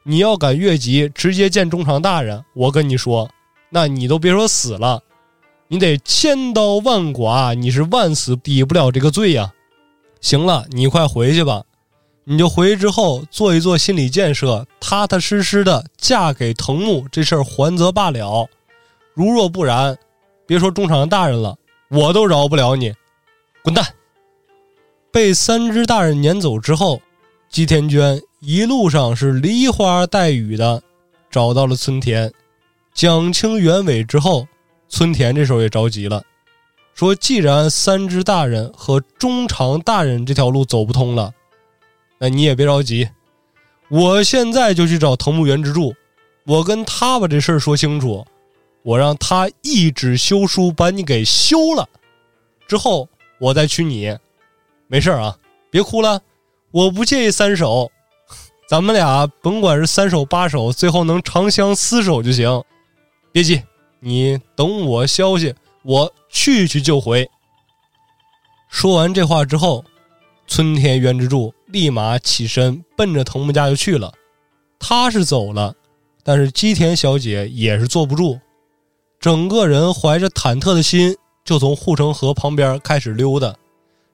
[0.03, 3.29] 你要敢越级，直接见中长大人，我跟你说，
[3.69, 5.01] 那你都别说死了，
[5.69, 9.53] 你得千刀万剐，你是万死抵不了这个罪呀。
[10.19, 11.63] 行了，你快回去吧。
[12.25, 18.47] 你就回去之后做一做心理建设，踏踏实实的嫁给藤木这事儿还则罢了。
[19.13, 19.97] 如若不然，
[20.47, 21.57] 别说中场大人了，
[21.89, 22.93] 我都饶不了你。
[23.61, 23.85] 滚蛋！
[25.11, 27.01] 被三只大人撵走之后，
[27.49, 30.81] 吉田娟一路上是梨花带雨的
[31.29, 32.31] 找到了村田，
[32.93, 34.47] 讲清原委之后，
[34.87, 36.23] 村田这时候也着急了，
[36.95, 41.33] 说：“既然三只大人和中长大人这条路走不通了。”
[42.23, 43.09] 那你也别着急，
[43.89, 45.93] 我现在就去找藤木原之助，
[46.45, 48.25] 我跟他把这事儿说清楚，
[48.81, 51.85] 我让他一纸休书把你给休了，
[52.65, 53.09] 之后
[53.41, 54.17] 我再娶你。
[54.87, 55.37] 没事啊，
[55.69, 56.21] 别哭了，
[56.71, 57.91] 我不介意三手，
[58.69, 62.63] 咱们俩甭管是三手八手，最后能长相厮守就行。
[63.33, 63.61] 别急，
[63.99, 67.29] 你等我消息，我去去就回。
[68.69, 69.83] 说完这话之后，
[70.47, 71.53] 村田原之助。
[71.73, 74.13] 立马起身，奔着藤木家就去了。
[74.77, 75.73] 他是走了，
[76.23, 78.39] 但是基田小姐也是坐不住，
[79.19, 83.55] 整个人怀着忐忑的心，就从护城河旁边开始溜达，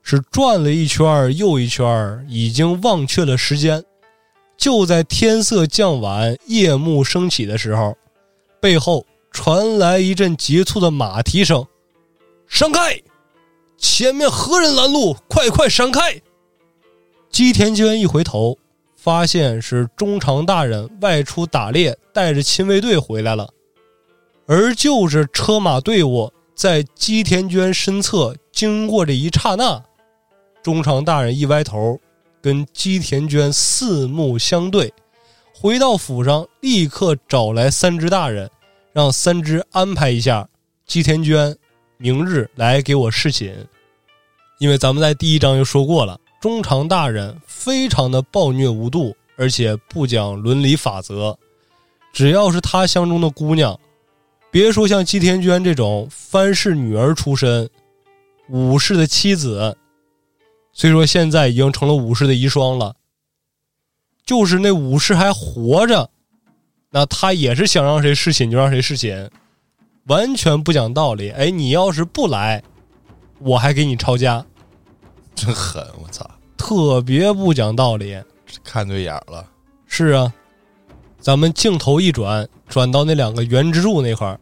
[0.02, 3.84] 是转了一圈又一圈，已经忘却了时间。
[4.56, 7.98] 就在天色将晚，夜幕升起的时候，
[8.62, 11.66] 背后传来一阵急促的马蹄声
[12.48, 13.02] ：“闪开！
[13.78, 15.18] 前面何人拦路？
[15.28, 16.22] 快快闪开！”
[17.30, 18.58] 基田娟一回头，
[18.96, 23.50] 发现是中长大人外出打猎，带着亲卫队回来了。
[24.46, 29.82] 而就是车马队伍在基田娟身侧经过这一刹那，
[30.64, 32.00] 中长大人一歪头，
[32.42, 34.92] 跟基田娟四目相对，
[35.54, 38.50] 回到府上，立刻找来三只大人，
[38.92, 40.50] 让三只安排一下
[40.86, 41.56] 基田娟
[41.98, 43.68] 明日来给我侍寝，
[44.58, 46.20] 因为咱们在第一章就说过了。
[46.40, 51.38] 中长大人非常的暴虐无度，而且不讲伦理法则。
[52.14, 53.78] 只要是他相中的姑娘，
[54.50, 57.70] 别说像姬田娟这种藩士女儿出身、
[58.48, 59.78] 武士的妻子，
[60.74, 62.96] 虽说现在已经成了武士的遗孀了，
[64.26, 66.10] 就是那武士还活着，
[66.90, 69.30] 那他也是想让谁侍寝就让谁侍寝，
[70.06, 71.30] 完全不讲道理。
[71.32, 72.64] 哎，你要是不来，
[73.40, 74.46] 我还给你抄家。
[75.40, 75.82] 真狠！
[76.04, 78.22] 我操，特别不讲道理，
[78.62, 79.46] 看对眼了。
[79.88, 80.34] 是啊，
[81.22, 84.38] 咱们镜头一转，转到那两个原支柱那块儿，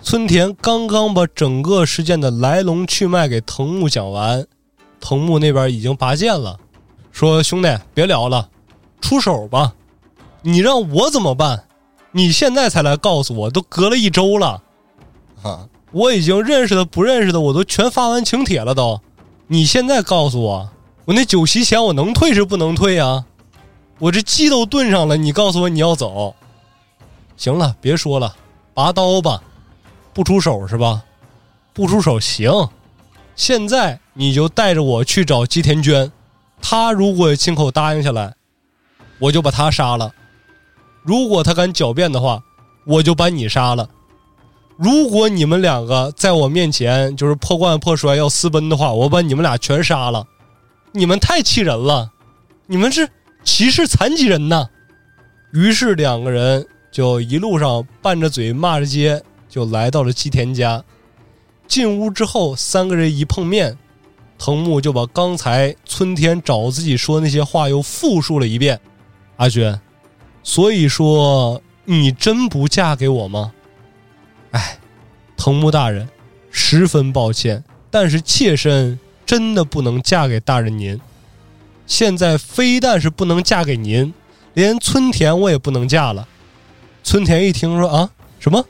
[0.00, 4.46] 村田刚刚把整个事件的来龙去脉给藤木讲完，
[5.00, 6.56] 藤木那边已经拔剑了，
[7.10, 8.48] 说：“兄弟，别聊了，
[9.00, 9.74] 出手吧！
[10.42, 11.64] 你让我怎么办？
[12.12, 14.62] 你现在才来告诉我，都隔了一周了，
[15.42, 19.00] 啊，我已经认识的不认识的我都全发完请帖了都，
[19.52, 20.70] 你现在告诉我，
[21.06, 23.24] 我那酒席钱我能退是不能退啊？
[23.98, 26.36] 我这鸡都炖上了，你告诉我你要走，
[27.36, 28.36] 行了，别说了，
[28.74, 29.42] 拔刀吧，
[30.14, 31.02] 不出手是吧？
[31.72, 32.68] 不出手行，
[33.34, 36.12] 现在你就带着我去找吉田娟，
[36.62, 38.32] 他如果亲口答应下来，
[39.18, 40.12] 我就把他杀了；
[41.02, 42.40] 如果他敢狡辩的话，
[42.86, 43.88] 我就把你杀了。
[44.82, 50.26] 如果你们两个在我面前就是破罐破摔要私奔的话，我把你们俩全杀了。
[50.92, 52.10] 你们太气人了，
[52.66, 53.06] 你们是
[53.44, 54.70] 歧视残疾人呐！
[55.52, 60.82] 于是两个人就一路上拌着嘴骂着街，就来到了基田家。
[61.68, 63.76] 进屋之后，三个人一碰面，
[64.38, 68.80] 藤木就把刚才村田找自己说那些话又复述了一遍。
[69.36, 69.78] 阿娟，
[70.42, 73.52] 所以说你真不嫁给我吗？
[74.52, 74.78] 哎，
[75.36, 76.08] 藤木大人，
[76.50, 81.00] 十分抱歉，但是妾身真的不能嫁给大人您。
[81.86, 84.12] 现在非但是不能嫁给您，
[84.54, 86.26] 连村田我也不能嫁了。
[87.02, 88.64] 村田一听说啊，什么？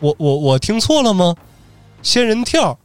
[0.00, 1.34] 我我我听错了吗？
[2.02, 2.78] 仙人跳，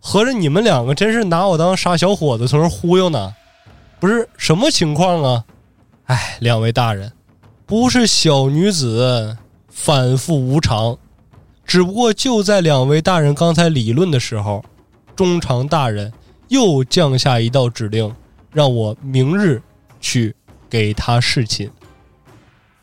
[0.00, 3.34] 合着你们两个真是拿我当傻小伙子从这忽悠呢？
[4.00, 5.44] 不是什么情况啊？
[6.06, 7.12] 哎，两位大人，
[7.66, 9.36] 不是小女子
[9.68, 10.98] 反复无常。
[11.68, 14.64] 只不过就在两位大人刚才理论的时候，
[15.14, 16.10] 中长大人
[16.48, 18.10] 又降下一道指令，
[18.50, 19.60] 让我明日
[20.00, 20.34] 去
[20.70, 21.70] 给他侍寝。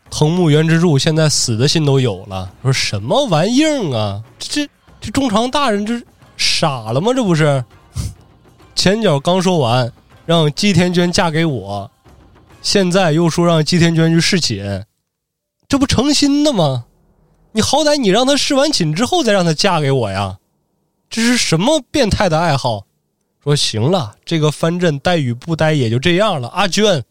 [0.08, 4.22] 藤木原之助现在死的心都有了，说什么玩意儿啊？
[4.38, 4.68] 这
[5.00, 6.00] 这中长大人这
[6.36, 7.12] 傻了吗？
[7.12, 7.64] 这不是？
[8.76, 9.92] 前脚刚说完
[10.26, 11.90] 让姬田娟嫁给我，
[12.62, 14.84] 现在又说让姬田娟去侍寝，
[15.66, 16.84] 这不成心的吗？
[17.56, 20.36] 你好歹你让她侍完寝之后再让她嫁给我呀，
[21.08, 22.84] 这是什么变态的爱好？
[23.42, 26.48] 说行了，这个藩镇待与不待也就这样了。
[26.48, 27.02] 阿娟，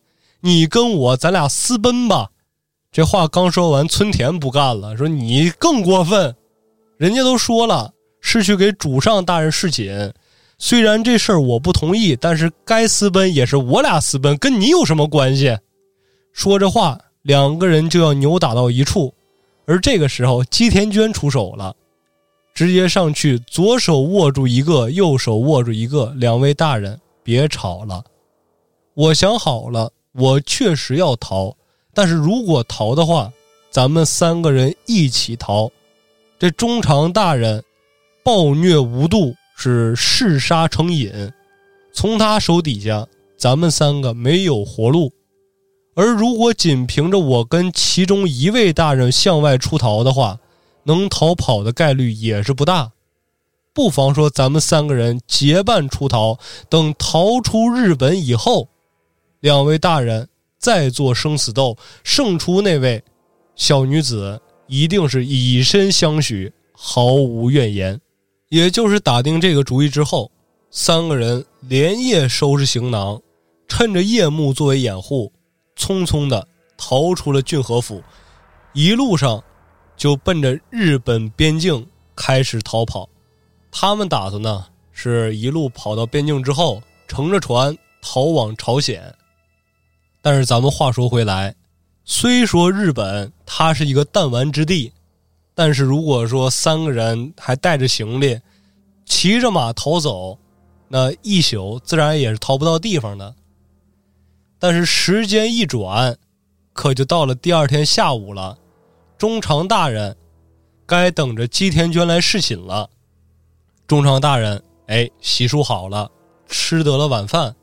[0.41, 2.29] 你跟我咱俩私奔吧。
[2.91, 6.35] 这话刚说完，村田不干了，说你更过分。
[6.97, 7.91] 人家都说了
[8.21, 10.13] 是去给主上大人侍寝，
[10.59, 15.57] 虽然这事儿我不同意，但是该私奔也是我俩私奔，跟你有什么关系？
[16.33, 19.11] 说着话，两个人就要扭打到一处。
[19.65, 21.75] 而这个时候，姬田娟出手了，
[22.53, 26.13] 直接上去，左手握住一个，右手握住一个。
[26.17, 28.03] 两位大人，别吵了。
[28.93, 31.55] 我想好了，我确实要逃，
[31.93, 33.31] 但是如果逃的话，
[33.71, 35.71] 咱们三个人一起逃。
[36.37, 37.63] 这中长大人
[38.23, 41.11] 暴虐无度，是嗜杀成瘾，
[41.91, 43.07] 从他手底下，
[43.37, 45.11] 咱们三个没有活路。
[45.95, 50.37] 而如果仅凭着我跟其中一位大人向外出逃的话，
[50.83, 52.91] 能逃跑的概率也是不大。
[53.73, 56.37] 不妨说咱们三个人结伴出逃，
[56.69, 58.67] 等逃出日本以后，
[59.39, 60.27] 两位大人
[60.59, 63.01] 再做生死斗，胜出那位
[63.55, 67.99] 小女子一定是以身相许，毫无怨言。
[68.49, 70.29] 也就是打定这个主意之后，
[70.69, 73.21] 三个人连夜收拾行囊，
[73.67, 75.31] 趁着夜幕作为掩护。
[75.77, 76.47] 匆匆的
[76.77, 78.01] 逃出了俊和府，
[78.73, 79.43] 一路上
[79.95, 83.07] 就奔着日本边境开始逃跑。
[83.71, 89.13] 他们打算呢，是一路跑到边境之后，乘着船逃往朝鲜。
[90.21, 91.53] 但是咱们话说回来，
[92.03, 94.91] 虽说日本它是一个弹丸之地，
[95.53, 98.39] 但是如果说三个人还带着行李，
[99.05, 100.37] 骑着马逃走，
[100.87, 103.35] 那一宿自然也是逃不到地方的。
[104.59, 106.17] 但是时间一转，
[106.73, 108.57] 可就到了第二天下午了。
[109.17, 110.17] 中长大人
[110.85, 112.89] 该等着姬田娟来侍寝了。
[113.87, 116.09] 中长大人，哎，洗漱好了，
[116.47, 117.55] 吃得了晚饭，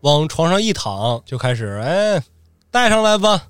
[0.00, 2.22] 往床上一躺，就开始哎，
[2.70, 3.48] 带上来吧。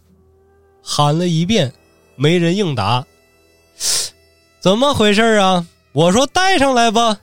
[0.82, 1.72] 喊了一遍，
[2.14, 3.06] 没人应答。
[4.60, 5.66] 怎么回事啊？
[5.92, 7.20] 我说带上来吧，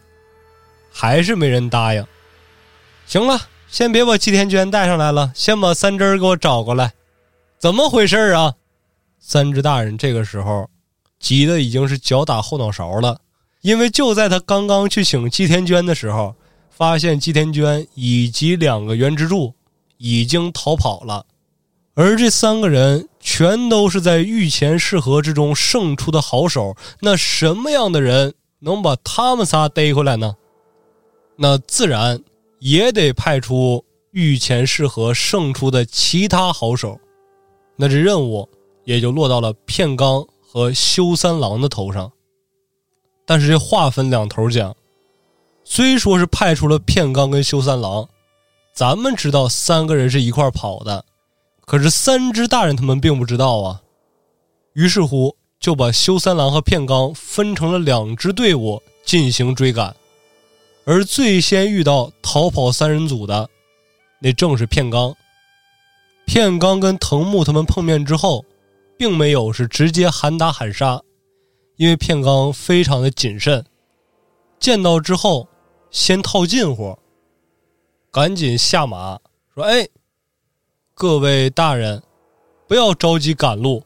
[0.91, 2.05] 还是没人答应。
[3.05, 3.39] 行了。
[3.73, 6.93] 先别把季田娟带上来了，先把三枝给我找过来。
[7.57, 8.53] 怎么回事啊？
[9.19, 10.69] 三枝大人这个时候
[11.19, 13.19] 急得已经是脚打后脑勺了，
[13.61, 16.35] 因为就在他刚刚去请季田娟的时候，
[16.69, 19.55] 发现季田娟以及两个原之助
[19.97, 21.25] 已经逃跑了，
[21.95, 30.35] 而这三个人全都是在御前试合之中胜出的好手，那什么样的人能把他们仨逮回来呢？
[31.37, 32.21] 那自然
[32.63, 36.97] 也得派出御前试合胜出的其他好手，
[37.75, 38.47] 那这任务
[38.85, 42.09] 也就落到了片冈和修三郎的头上。
[43.25, 44.73] 但是这话分两头讲，
[45.65, 48.07] 虽说是派出了片冈跟修三郎，
[48.73, 51.03] 咱们知道三个人是一块跑的。
[51.65, 53.81] 可是三只大人他们并不知道啊，
[54.71, 59.93] 于是乎就把修三郎和片冈分成了两支队伍进行追赶，
[60.85, 63.49] 而最先遇到逃跑三人组的，
[64.19, 65.15] 那正是片冈。
[66.25, 68.45] 片冈跟藤木他们碰面之后，
[68.97, 71.01] 并没有是直接喊打喊杀，
[71.77, 73.65] 因为片冈非常的谨慎，
[74.59, 75.47] 见到之后
[75.91, 76.97] 先套近乎，
[78.11, 79.19] 赶紧下马
[79.53, 79.87] 说：“哎。”
[80.95, 82.03] 各位大人，
[82.67, 83.83] 不要着急赶路，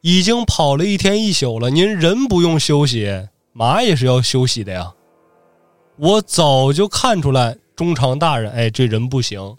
[0.00, 4.94] 已经跑了一天一宿了，您人不用休息，马也是要休息的呀。
[5.98, 9.56] 我早就看出来，中长大人，哎，这人不行。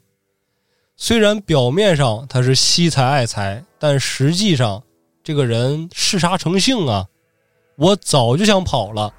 [0.95, 4.83] 虽然表面上他是惜财爱财，但实际上
[5.23, 7.07] 这个人嗜杀成性啊。
[7.75, 9.13] 我早就想跑了，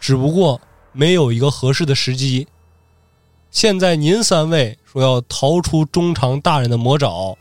[0.00, 0.60] 只不过
[0.92, 2.46] 没有一个合适的时机。
[3.50, 7.36] 现在您三位说要逃出中长大人的魔爪，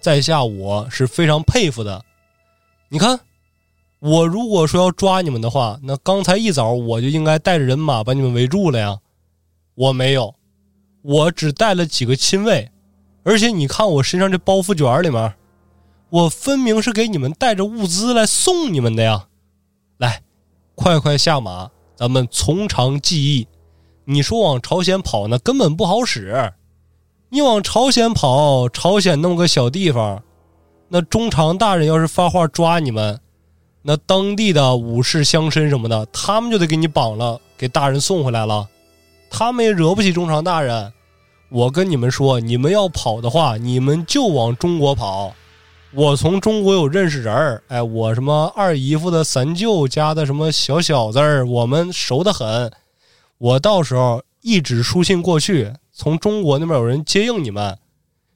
[0.00, 2.04] 在下我是非常佩服的。
[2.88, 3.20] 你看，
[4.00, 8.98] 我如果说要抓你们的话，那刚才一早我就应该带着人马把你们围住了呀。
[9.74, 10.34] 我没有，
[11.02, 12.70] 我只带了几个亲卫，
[13.24, 15.34] 而且你看我身上这包袱卷里面，
[16.10, 19.26] 我分明是给你们带着物资来送你们的呀。
[19.96, 20.22] 来，
[20.74, 23.48] 快快下马，咱们从长计议。
[24.04, 26.52] 你说往朝鲜跑，那根本不好使。
[27.30, 30.22] 你往朝鲜跑，朝鲜那么个小地方，
[30.88, 33.20] 那中长大人要是发话抓你们，
[33.82, 38.68] 那当地的武士乡绅什么的，他们就得给你绑了，给大人送回来了。
[39.30, 40.92] 他们也惹不起中长大人。
[41.50, 45.32] 我跟你们说，你们要跑的话，你们就往中国跑。
[45.94, 52.70] 我从中国有认识人儿，哎，我什么二姨夫的三舅家的什么小小子儿，我们熟得很。
[53.38, 57.78] 我到时候一纸书信过去，从中国那边有人接应你们，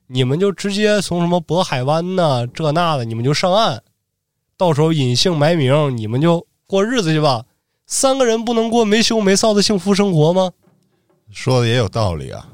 [0.07, 3.83] 你们就直接从什么渤海湾呐这那的，你们就上岸，
[4.63, 7.47] 到时候隐姓埋名，你们就过日子去吧。
[7.85, 10.53] 三个人不能过没羞没臊的幸福生活吗？
[11.33, 12.49] 说的也有道理啊。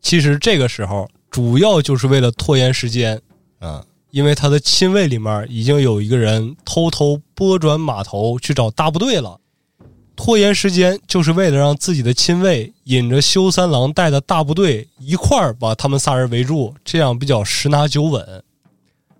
[0.00, 3.20] 其实这个时候主要就是为了拖延时间，
[3.60, 9.38] 嗯，因为他的亲卫里面已经有一个人偷偷拨转马头去找大部队了。
[10.16, 18.42] 拖延时间，就是为了让自己的亲卫引着修三郎带的大部队一块儿把他们仨人围住，这样比较十拿九稳。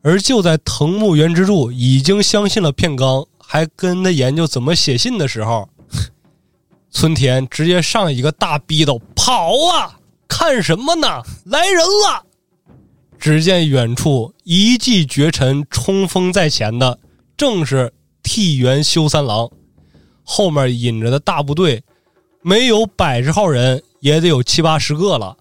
[0.03, 5.69] 而就在藤木原之助已经相信了片冈，还跟他研究怎么写信的时候，
[6.91, 9.99] 村田直接上一个大逼斗，跑啊！
[10.29, 11.23] 看什么呢？
[11.47, 12.25] 来人了！
[13.19, 16.99] 只见远处一骑绝尘冲锋在前的，
[17.37, 17.93] 正是
[18.23, 19.51] 替元修三郎。
[20.23, 21.83] 后面引着的大部队，
[22.43, 25.37] 没有百十号人，也得有七八十个了。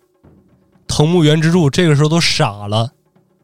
[0.87, 2.89] 藤木原之助这个时候都傻了，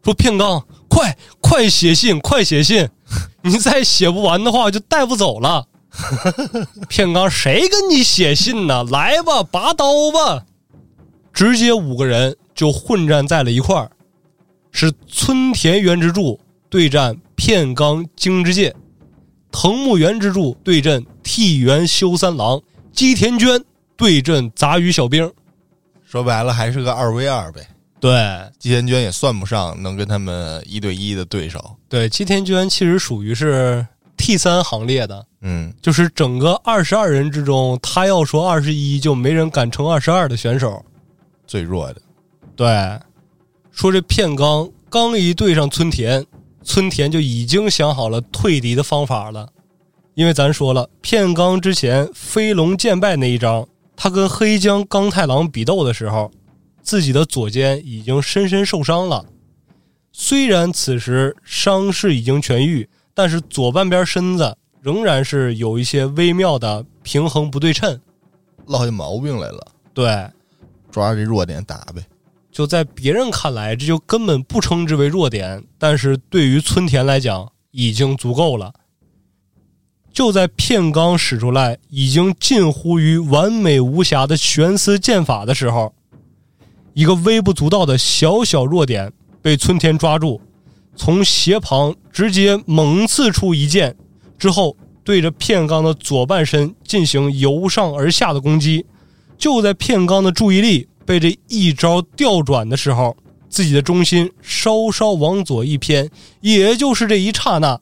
[0.03, 2.87] 说：“片冈，快快写信，快写信！
[3.41, 5.65] 你再写不完的话，就带不走了。
[6.87, 8.83] ”片刚，谁跟你写信呢？
[8.83, 10.45] 来吧，拔刀吧！
[11.33, 13.89] 直接五个人就混战在了一块儿，
[14.71, 16.39] 是村田原之助
[16.69, 18.75] 对战片冈京之介。
[19.51, 23.63] 藤木原之助对阵替原修三郎，基田娟
[23.95, 25.31] 对阵杂鱼小兵，
[26.05, 27.67] 说白了还是个二 v 二呗。
[28.03, 28.11] 对，
[28.59, 31.73] 吉田娟也算不上能跟他们一对一的对手。
[31.87, 33.87] 对，吉田娟其实属于是
[34.17, 40.83] T 三行列的，嗯，就是整个二十二人之中，他要说二十一，就没人敢称二十二的选手，
[41.47, 42.01] 最弱的。
[42.57, 42.67] 对，
[43.71, 46.25] 说这片刚刚一对上村田。
[46.61, 49.47] 村田就已经想好了退敌的方法了，
[50.13, 56.29] 因为咱说了，片刚之前飞龙剑败那一章，他跟黑江刚太郎比斗的时候，
[56.83, 59.25] 自己的左肩已经深深受伤了。
[60.11, 67.99] 虽然此时伤势已经痊愈，但是左半边身子仍然是有一些微妙的平衡不对称，
[68.67, 69.71] 落下毛病来了。
[69.93, 70.29] 对，
[70.91, 72.05] 抓这弱点打呗。
[72.51, 78.71] 就在别人看来，这就根本不称之为弱点，但是对于村田来讲，已经足够了。
[80.11, 85.95] 就在片冈使出来已经近乎于完美无瑕的悬丝剑法的时候，
[86.93, 90.39] 一个微不足道的小小弱点被村田抓住，
[90.95, 93.95] 从斜旁直接猛刺出一剑，
[94.37, 98.85] 之后对着片冈的左半身进行由上而下的攻击。
[99.37, 103.17] 就在片冈的注意力被这一招调转的时候，
[103.49, 106.09] 自己的中心稍稍往左一偏，
[106.41, 107.79] 也就是这一刹那，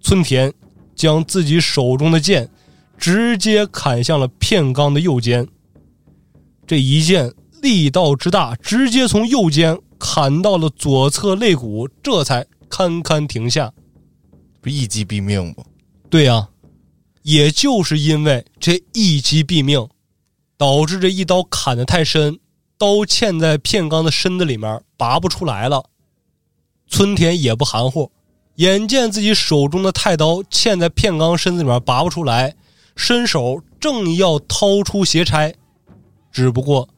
[0.00, 0.52] 村田
[0.94, 2.50] 将自己手中的剑
[2.98, 5.46] 直接砍向了片冈的右肩。
[6.66, 7.32] 这一剑
[7.62, 13.72] 力道之大，直接从右肩砍到了左侧肋骨，这才堪堪停下。
[14.60, 15.64] 不一击毙命吗？
[16.10, 16.48] 对呀、
[17.22, 19.88] 也就是因为这一击毙命，
[20.56, 22.38] 导致这一刀砍得太深，
[22.76, 25.84] 刀嵌在片冈的身子里面拔不出来了。
[26.88, 28.10] 村田也不含糊，
[28.56, 32.54] 眼见自己手中的太刀嵌在片冈身子里面拔不出来，
[32.96, 35.54] 伸手正要掏出斜钗，
[36.32, 36.88] 只不过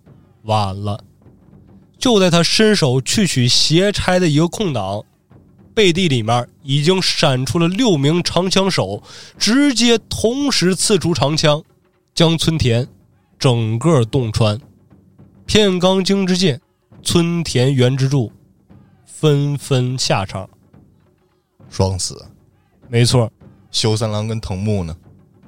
[0.43, 1.05] 晚了。
[1.99, 5.05] 就在他伸手去取斜钗的一个空档，
[5.75, 9.03] 背地里面已经闪出了六名长枪手，
[9.39, 11.63] 直接同时刺出长枪，
[12.15, 12.89] 将村田
[13.39, 14.59] 整个洞穿。
[15.45, 16.61] 片冈京之介、
[17.03, 18.33] 村田源之助
[19.05, 20.49] 纷纷下场。
[21.69, 22.25] 双死。
[22.89, 23.31] 没错，
[23.71, 24.97] 修三郎跟藤木呢？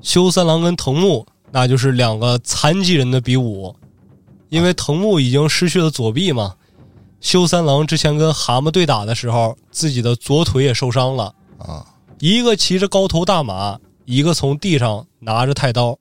[0.00, 3.74] 修三郎跟藤木那就是两个残疾人的比武，
[4.52, 6.56] 因为藤木已经失去了左臂嘛。
[7.22, 11.34] 修三郎之前跟蛤蟆对打的时候，自己的左腿也受伤了。
[11.56, 11.86] 啊，
[12.18, 15.98] 一个骑着高头大马，一个从地上拿着太刀。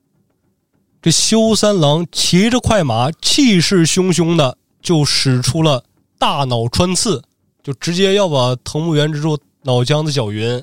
[1.00, 5.82] 这修三郎骑着快马，气势汹汹的就使出了
[6.18, 7.22] 大脑穿刺，
[7.62, 10.62] 就直接要把藤木原之助脑浆子搅匀。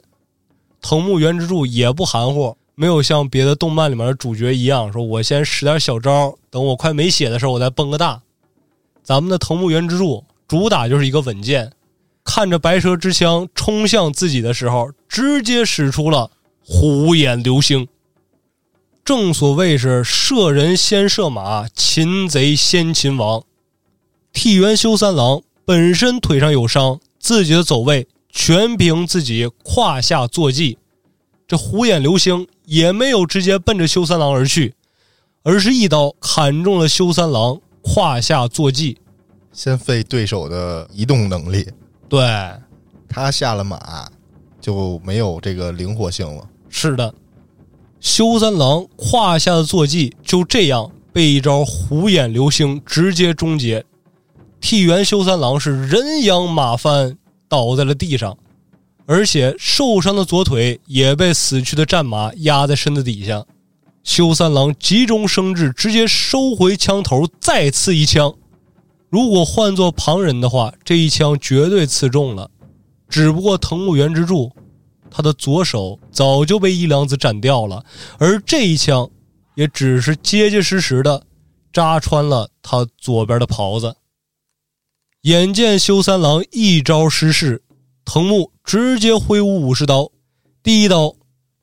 [0.79, 8.21] 藤木原之助也不含糊，没有像别的动漫里面的主角一样，说我先使点小招，等我快没血的时候我再蹦个大。
[9.03, 11.73] 咱们的藤木原之助主打就是一个稳健，
[12.23, 16.31] 看着白蛇之枪冲向自己的时候，直接使出了
[16.65, 17.85] 虎眼流星。
[19.03, 23.43] 正所谓是射人先射马，擒贼先擒王。
[24.31, 30.77] 替元修三郎本身腿上有伤，自己的走位全凭自己胯下坐骑。
[31.49, 34.75] 这虎眼流星也没有直接奔着修三郎而去，
[35.41, 38.95] 而是一刀砍中了修三郎胯下坐骑。
[39.51, 41.67] 先废对手的移动能力，
[42.07, 42.21] 对，
[43.07, 44.07] 他下了马
[44.61, 46.47] 就没有这个灵活性了。
[46.69, 47.11] 是的，
[47.99, 53.83] 修三郎胯下的坐骑就这样被一招虎眼流星直接终结。
[54.61, 58.37] 替元修三郎是人仰马翻，倒在了地上，
[59.11, 63.43] 而且受伤的左腿也被死去的战马压在身子底下。
[64.03, 68.31] 修三郎急中生智，直接收回枪头，再刺一枪。
[69.09, 72.51] 如果换做旁人的话，这一枪绝对刺中了。
[73.09, 74.51] 只不过藤木原之助，
[75.09, 77.83] 他的左手早就被一良子斩掉了，
[78.19, 79.09] 而这一枪
[79.55, 81.23] 也只是结结实实的
[81.73, 83.95] 扎穿了他左边的袍子。
[85.23, 87.63] 眼见修三郎一招失势，
[88.11, 90.09] 藤木直接挥舞武士刀，
[90.63, 91.13] 第一刀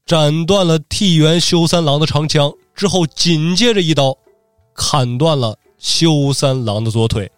[0.06, 4.16] 斩断了替元修三郎的长枪，之后紧接着一刀
[4.72, 7.28] 砍断了修三郎的左腿。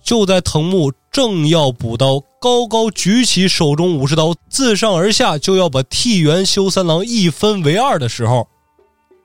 [0.00, 8.46] 就在藤木正要补刀，高高举起手中武士刀，自上而下就要把替元修三郎一分为二的时候，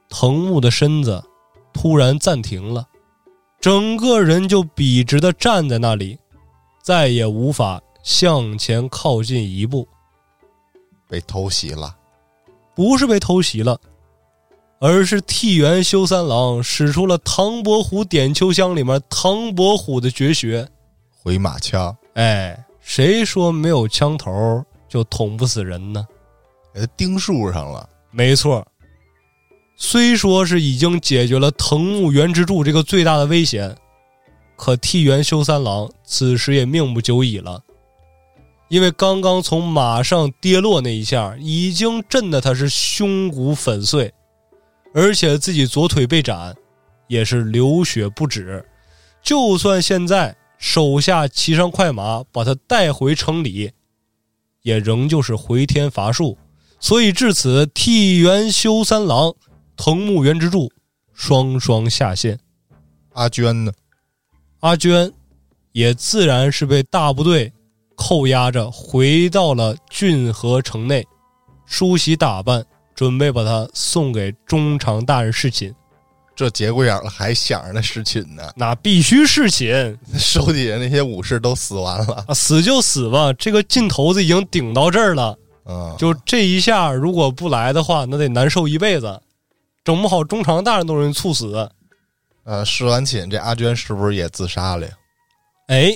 [0.10, 1.24] 藤木的身子
[1.72, 2.88] 突然暂停了，
[3.62, 6.18] 整个人就笔直的站在那里，
[6.82, 9.88] 再也无法向前靠近一步。
[11.10, 11.96] 被偷袭了，
[12.76, 13.80] 不是被偷袭了，
[14.80, 20.68] 而是替元修三郎使出了唐伯虎点秋香里面唐伯虎的绝学。
[21.22, 26.06] 回马枪哎，谁说没有枪头就捅不死人呢？
[26.74, 27.88] 给他钉树上了。
[28.12, 28.66] 没错，
[29.78, 33.76] 虽说是已经解决了藤木原之助这个最大的危险，
[34.58, 37.64] 可替元修三郎此时也命不久矣了，
[38.74, 44.12] 因为刚刚从马上跌落那一下，已经震得他是胸骨粉碎，
[44.96, 46.56] 而且自己左腿被斩，
[47.06, 48.66] 也是流血不止。
[49.22, 53.74] 就算现在手下骑上快马把他带回城里，
[54.64, 56.40] 也仍旧是回天乏术。
[56.80, 59.36] 所以至此，替元修三郎、
[59.78, 60.72] 藤木原之助
[61.14, 62.40] 双双下线。
[63.12, 63.72] 阿娟呢？
[64.62, 65.14] 阿娟
[65.74, 67.54] 也自然是被大部队
[67.96, 71.06] 扣押着回到了郡河城内，
[71.66, 72.66] 梳洗打扮，
[72.96, 75.74] 准备把他送给中常大人侍寝。
[76.36, 89.22] 这节骨眼了还想着那侍寝呢，那必须侍寝手底下那些武士都死完了，啊，死就死吧，这个劲头子已经顶到这儿了，嗯，就这一下，如果不来的话，那得难受一辈子，
[89.84, 91.70] 整不好中长大人都容易猝死。
[92.46, 94.94] 呃，侍完寝，这阿娟是不是也自杀了呀？
[95.68, 95.96] 哎，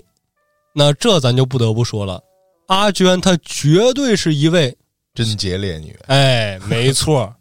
[0.80, 2.23] 那这咱就不得不说了，
[2.67, 4.78] 阿娟她绝对是一位，
[5.15, 7.34] 贞洁烈女，哎，没错，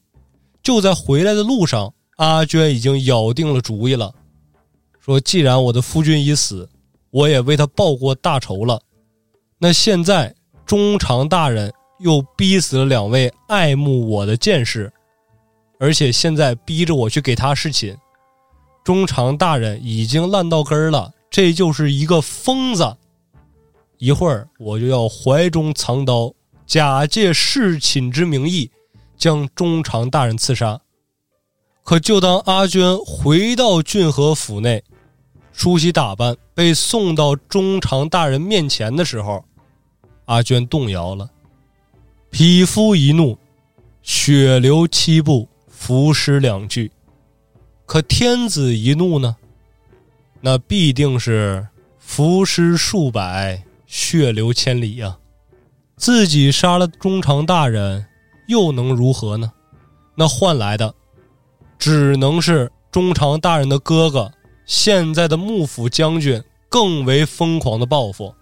[0.62, 4.10] 就在回来的路上，阿娟已经咬定了主意了，
[4.98, 6.66] 说既然我的夫君已死，
[7.10, 8.80] 我也为他报过大仇了，
[9.58, 10.34] 那现在
[10.64, 14.90] 中长大人又逼死了两位爱慕我的剑士，
[15.78, 17.94] 而且现在逼着我去给他侍寝，
[18.82, 22.96] 中长大人已经烂到根儿了，这就是一个疯子。
[23.98, 26.32] 一会儿我就要怀中藏刀，
[26.66, 28.70] 假借侍寝之名义，
[29.16, 30.80] 将中长大人刺杀。
[31.82, 34.82] 可就当阿娟回到俊和府内，
[35.52, 39.44] 梳洗打扮，被送到中长大人面前的时候，
[40.24, 41.30] 阿娟动摇了，
[42.30, 43.38] 匹夫一怒，
[44.02, 46.90] 血流七步，伏尸两具。
[47.86, 49.36] 可天子一怒呢，
[50.40, 51.66] 那必定是
[51.98, 53.62] 伏尸数百，
[53.98, 55.16] 血流千里呀、
[55.96, 58.04] 自己杀了中长大人，
[58.46, 59.50] 又能如何呢？
[60.14, 60.94] 那换来的，
[61.78, 64.30] 只能是中长大人的哥哥，
[64.66, 68.34] 现在的幕府将军更为疯狂的报复，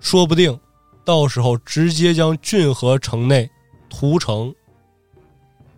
[0.00, 0.60] 说不定
[1.02, 3.50] 到时候直接将郡河城内
[3.88, 4.54] 屠城。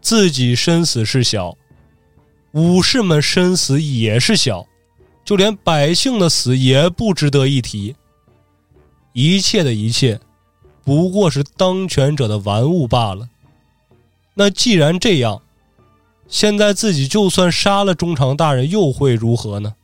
[0.01, 1.57] 自己身死是小，
[2.55, 4.67] 武士们身死也是小，
[5.25, 7.95] 就连百姓的死也不值得一提。
[9.19, 10.21] 一切的一切，
[10.85, 13.31] 不过是当权者的玩物罢了。
[14.35, 15.41] 那既然这样，
[16.29, 19.75] 现在自己就算杀了中长大人，又会如何呢？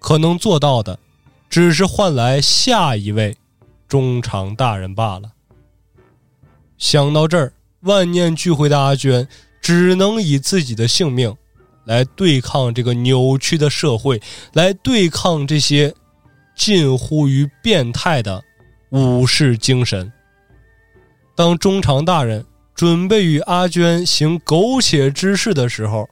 [0.00, 0.98] 可能做到的，
[1.48, 3.36] 只是换来下一位
[3.86, 5.30] 中长大人罢了。
[6.76, 7.52] 想到这儿，
[7.82, 9.28] 万念俱灰的阿娟
[9.60, 11.32] 只能以自己的性命
[11.84, 14.20] 来对抗这个扭曲的社会，
[14.52, 15.94] 来对抗这些
[16.64, 18.40] 近乎于变态的
[18.90, 20.12] 武士精神。
[21.34, 26.08] 当中长大人准备与阿娟行苟且之事的时候，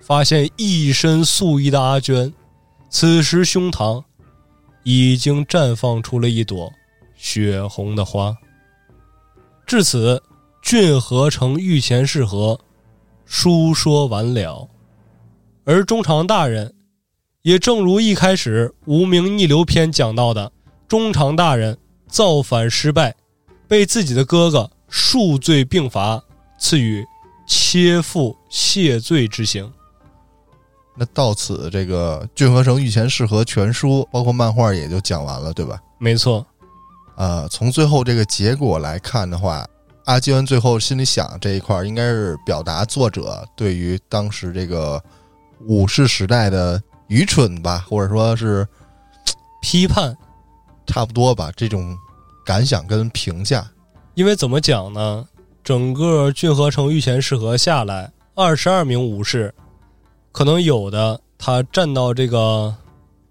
[0.00, 2.34] 发现一身素衣的阿娟，
[2.90, 4.02] 此时胸膛
[4.82, 6.68] 已经绽放出了一朵
[7.14, 8.36] 血红的花。
[9.64, 10.20] 至此，
[10.62, 12.58] 郡河城御前侍和
[13.24, 14.68] 书说完了，
[15.64, 16.74] 而中长大人
[17.42, 20.52] 也正如一开始《无名逆流篇》讲到的，
[20.86, 21.76] 中常大人
[22.06, 23.16] 造反失败，
[23.66, 26.22] 被自己的哥哥数罪并罚，
[26.56, 27.04] 赐予
[27.44, 29.68] 切腹谢罪之刑。
[30.96, 35.80] 那到此这个《郡和城御前试合全书》包括漫画也就讲完了，对吧？
[35.98, 36.46] 没错，
[37.16, 39.66] 呃，从最后这个结果来看的话，
[40.04, 45.02] 阿基恩最后心里想这一块应该是表达作者对于当时这个
[45.66, 48.66] 武士时代的愚蠢吧，或者说是
[49.60, 50.16] 批判，
[50.86, 51.96] 差不多吧这种
[52.44, 53.66] 感想跟评价。
[54.14, 55.26] 因为怎么讲呢？
[55.64, 59.54] 整个郡河城御前试合下来，二十二名武士，
[60.32, 62.74] 可能有的他站到这个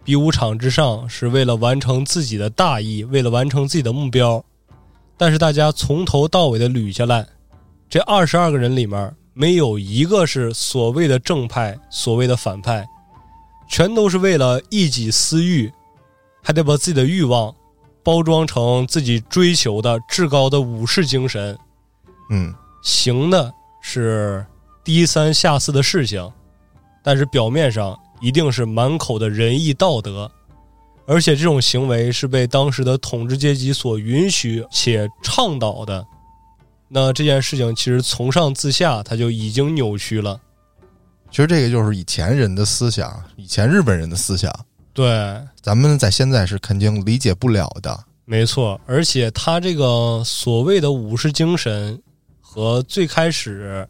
[0.03, 4.43] 比武场之上，是为了完成自己的大义，为了完成自己的目标。
[5.17, 7.27] 但是大家从头到尾的捋下来，
[7.89, 12.87] 这二十二个人里面没有一个是所谓的正派，所谓的反派，
[13.71, 15.71] 全都是为了一己私欲，
[16.43, 17.55] 还得把自己的欲望
[18.03, 21.57] 包装成自己追求的至高的武士精神，
[22.29, 22.53] 嗯，
[22.83, 23.51] 行的
[23.81, 24.45] 是
[24.83, 26.29] 低三下四的事情，
[27.01, 30.29] 但是表面上一定是满口的仁义道德，
[31.07, 36.05] 而且这种行为是被当时的统治阶级所允许且倡导的。
[36.89, 40.41] 那这件事情其实从上至下，它就已经扭曲了。
[41.31, 44.53] 其实这个就是以前人的思想，以前日本人的思想，
[44.93, 45.07] 对，
[45.61, 47.97] 咱们在现在是肯定理解不了的。
[48.25, 51.99] 没错，而且他这个所谓的武士精神
[52.41, 53.87] 和最开始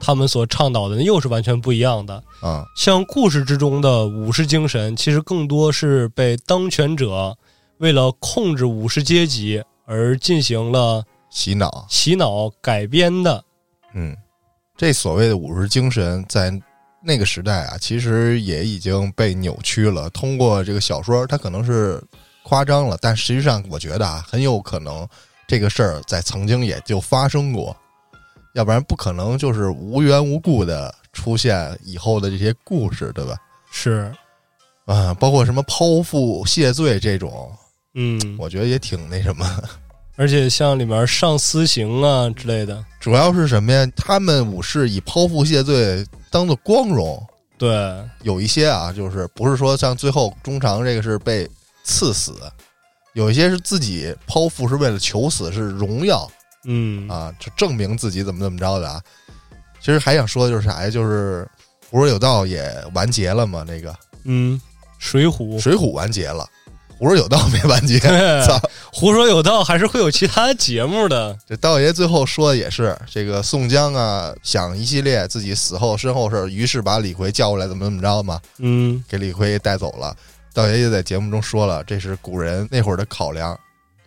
[0.00, 2.22] 他们所倡导的又是完全不一样的。
[2.40, 7.36] 啊、像故事之中的武士精神，其实更多是被当权者
[7.78, 13.44] 为了控制武士阶级而进行了洗脑，洗脑改编的。
[13.94, 14.16] 嗯，
[14.76, 16.50] 这所谓的武士精神，在
[17.02, 20.10] 那个时代啊，其实也已经被扭曲了。
[20.10, 22.02] 通过这个小说，它可能是
[22.42, 25.06] 夸张了，但实际上，我觉得啊，很有可能
[25.46, 27.76] 这个事儿在曾经也就发生过。
[28.54, 33.36] 要不然不可能就是无缘无故的出现以后的这些故事，对吧？
[33.70, 34.12] 是，
[34.86, 37.52] 啊，包括什么剖腹谢罪这种，
[37.94, 39.62] 嗯，我觉得也挺那什么。
[40.16, 43.86] 而且像里面上私刑啊之类的，主要是什么呀？
[43.94, 47.24] 他们武士以剖腹谢罪当做光荣，
[47.56, 47.68] 对，
[48.22, 51.48] 有一些啊，就是不是说像最后中长这个是被
[51.84, 52.34] 赐死，
[53.14, 56.30] 有一些是自己剖腹是为了求死，是荣耀
[56.64, 59.00] 嗯啊，就证明自己怎么怎么着的啊。
[59.80, 60.90] 其实还想说的就是啥呀？
[60.90, 61.48] 就是
[61.88, 64.60] 胡说有道也完结了嘛，那个嗯，
[64.98, 66.46] 水浒，水浒完结了，
[66.98, 67.98] 胡说有道没完结。
[68.44, 68.60] 操！
[68.92, 71.38] 胡说有道，还是会有其他节目的。
[71.48, 80.14] 这道爷最后说的也是，这个宋江啊，想一系列自己死后身后事，于是把李逵叫过来，怎么怎么着嘛，嗯，给李逵带走了。
[80.52, 83.56] 道爷也在节目中说了，这是古人那会儿的考量，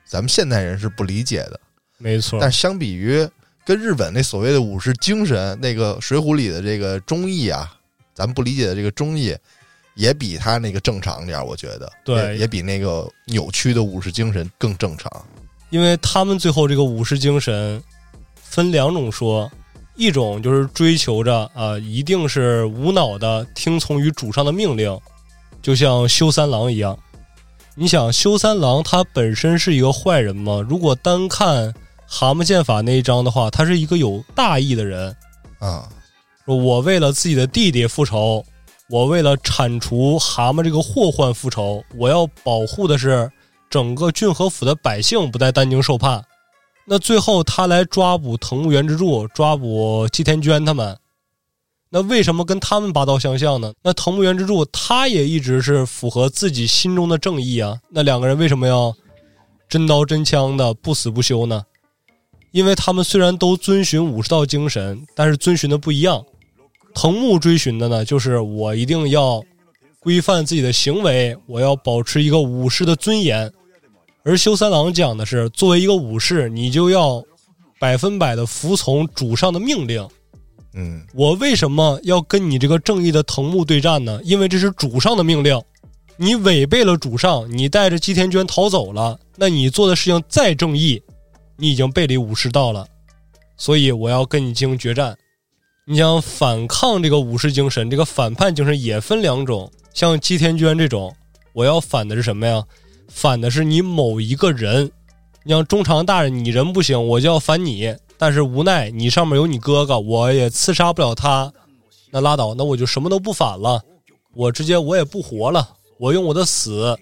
[0.06, 1.58] 咱们现代人是不理解的。
[1.98, 2.40] 没错。
[2.42, 3.26] 但相比于
[3.66, 7.72] 跟日本那所谓的武士精神，那个《水浒》里的这个忠义啊，
[8.14, 9.34] 咱们不理解的这个忠义，
[10.02, 15.12] 也比他那个正常点儿，我觉得，对也也比那个扭曲的武士精神更正常。
[15.70, 17.82] 因为他们最后这个武士精神
[18.36, 19.50] 分两种说，
[19.96, 25.00] 一种就是追求着啊、一定是无脑的听从于主上的命令，
[25.62, 26.98] 就像修三郎一样。
[27.76, 30.66] 你想，修三郎他本身是一个坏人吗？
[30.68, 31.72] 如果单看
[32.08, 35.16] 蛤蟆剑法那一章的话，他是一个有大义的人。
[35.60, 35.88] 啊，
[36.46, 38.44] 我为了自己的弟弟复仇，
[38.92, 43.32] 我为了铲除蛤蟆这个祸患复仇，我要保护的是
[43.70, 46.22] 整个郡和府的百姓不再担惊受怕。
[46.86, 50.98] 那最后他来抓捕藤木源之助，抓捕吉田娟他们，
[51.90, 53.72] 那为什么跟他们拔刀相向呢？
[53.82, 57.80] 那藤木源之助他也一直是符合自己心中的正义啊。
[57.92, 58.94] 那两个人为什么要
[59.70, 61.64] 真刀真枪的不死不休呢？
[62.52, 66.22] 因为他们虽然都遵循武士道精神，但是遵循的不一样。
[66.94, 69.44] 藤木追寻的呢，就是我一定要
[70.00, 73.52] 规范自己的行为，我要保持一个武士的尊严。
[74.24, 77.24] 而修三郎讲的是，作为一个武士，你就要
[77.80, 80.08] 百分百的服从主上的命令。
[80.74, 84.22] 嗯，我为什么要跟你这个正义的藤木对战呢？
[84.24, 85.60] 因为这是主上的命令，
[86.18, 91.02] 你违背了主上，你带着吉田娟逃走了，那你做的事情再正义，
[91.58, 92.88] 你已经背离武士道了，
[93.58, 95.18] 所以我要跟你进行决战。
[95.86, 101.14] 你想反抗这个武士精神，这个反叛精神也分两种，像吉田娟这种，
[101.54, 102.64] 我要反的是什么呀？
[103.08, 104.92] 反的是你某一个人。
[105.44, 107.96] 你像中长大人，你人不行，我就要反你。
[108.16, 111.52] 但是无奈你上面有你哥哥，我也刺杀不了他，
[112.12, 113.82] 那拉倒，那我就什么都不反了，
[114.36, 115.68] 我直接我也不活了，
[115.98, 116.96] 我用我的死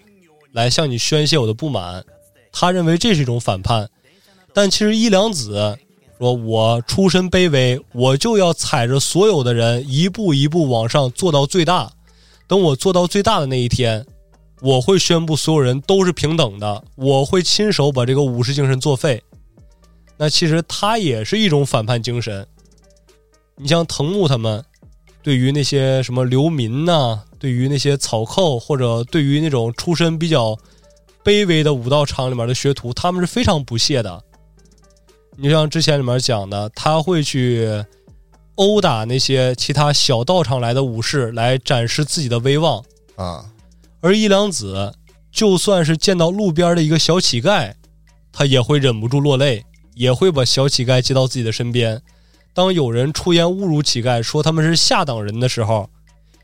[0.52, 2.02] 来向你宣泄我的不满。
[2.50, 3.90] 他认为这是一种反叛，
[4.54, 5.78] 但其实伊良子
[6.20, 11.90] 说：“我出身卑微，我就要踩着所有的人一步一步往上做到最大。
[12.46, 14.04] 等我做到最大的那一天，
[14.60, 19.22] 我会宣布所有人都是平等的，我会亲手把这个武士精神作废。”
[20.18, 22.46] 那其实他也是一种反叛精神。
[23.56, 24.62] 你像藤木他们，
[25.22, 30.54] 对于那些什么流民呐、对于那些草寇，或者对于那种出身比较
[31.24, 34.22] 卑微的武道场里面的学徒，他们是非常不屑的。
[35.42, 37.82] 你就像之前里面讲的，他会去
[38.56, 42.84] 殴打那些其他小道场来的武士，来展示自己的威望。
[43.16, 43.46] 啊，
[44.02, 44.92] 而伊良子
[45.32, 47.72] 就算是见到路边的一个小乞丐，
[48.30, 49.64] 他也会忍不住落泪，
[49.94, 52.02] 也会把小乞丐接到自己的身边。
[52.52, 55.88] 当有人出言侮辱乞丐，说他们是下等人的时候，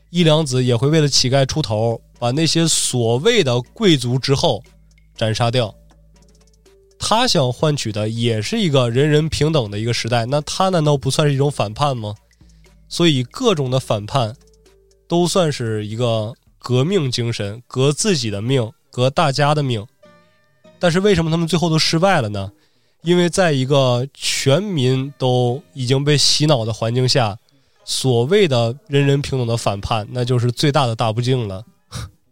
[0.09, 4.63] 伊良子也会为了乞丐出头，把那些所谓的贵族之后
[5.15, 5.75] 斩杀掉。
[7.09, 12.13] 他想换取的也是一个人人平等的一个时代，那他难道不算是一种反叛吗？
[12.89, 14.35] 所以各种的反叛
[15.07, 19.87] 都算是一个革命精神，革自己的命，革大家的命。
[20.79, 22.51] 但是为什么他们最后都失败了呢？
[23.03, 27.37] 因为在一个全民都已经被洗脑的环境下，
[27.85, 31.63] 所谓的人人平等的反叛，那就是最大的大不敬了。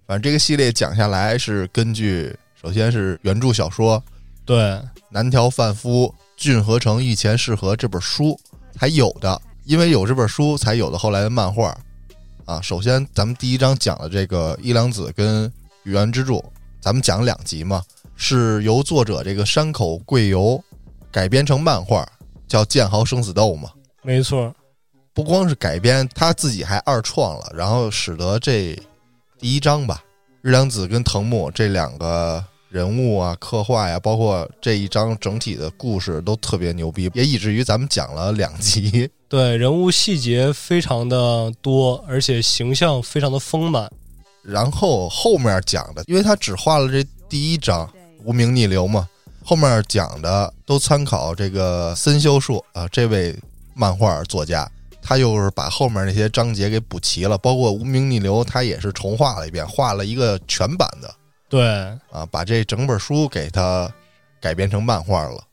[0.06, 4.04] 反正这个系列讲下来是根据，首先是原著小说
[4.46, 8.40] 对，南条范夫《骏河城御前适合》这本书
[8.78, 11.76] 才有的，因为有这本书才有的后来的漫画。
[12.46, 15.52] 啊，首先咱们第一章讲的这个伊良子跟
[15.82, 16.46] 宇原之助，
[16.80, 17.84] 咱们讲两集嘛，
[18.16, 20.64] 是由作者这个山口贵由
[21.12, 22.08] 改编成漫画，
[22.48, 23.72] 叫《剑豪生死斗》嘛。
[24.04, 24.54] 没错，
[25.12, 28.80] 不光是改编，他自己还二创了，然后使得这
[29.40, 30.04] 第一章吧，
[30.44, 32.46] 日良子跟藤木这两个
[32.76, 39.10] 人物啊、刻画呀，包括这一章整体的故事都特别牛逼，也以至于咱们讲了两集。
[39.30, 43.90] 对，人物细节非常的多，而且形象非常的丰满。
[44.44, 47.90] 然后后面讲的，因为他只画了这第一章
[48.26, 49.08] 无名逆流嘛，
[49.42, 53.34] 后面讲的都参考这个森修树啊这位
[53.74, 54.70] 漫画作家，
[55.02, 61.16] 他又是把后面那些章节给补齐了，包括无名逆流，他也是重画了一遍，画了一个全版的
[61.48, 61.64] 对，
[62.12, 63.92] 啊，把这整本书给他
[64.42, 65.44] 改编成漫画了。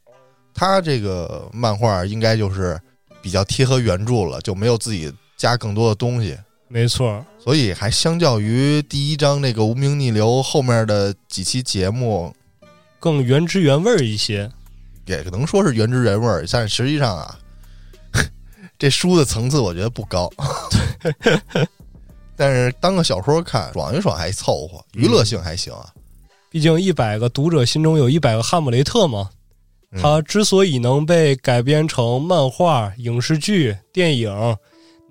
[0.54, 2.80] 他这个漫画应该就是
[3.20, 6.36] 比较贴合原著了，就没有自己加更多的东西。
[6.68, 12.34] 没错，所以还相较于第一章那个无名逆流后面的几期节目，
[12.98, 14.50] 更原汁原味儿一些。
[15.04, 17.38] 也能说是原汁原味儿，但实际上啊，
[18.78, 20.30] 这书的层次我觉得不高。
[22.42, 25.86] 但是当个小说看，爽一爽还凑合，娱乐性还行啊。
[26.50, 29.30] 毕竟一百个读者心中有一百个哈姆雷特嘛。
[29.92, 34.56] 嗯它之所以能被改编成漫画、影视剧、电影，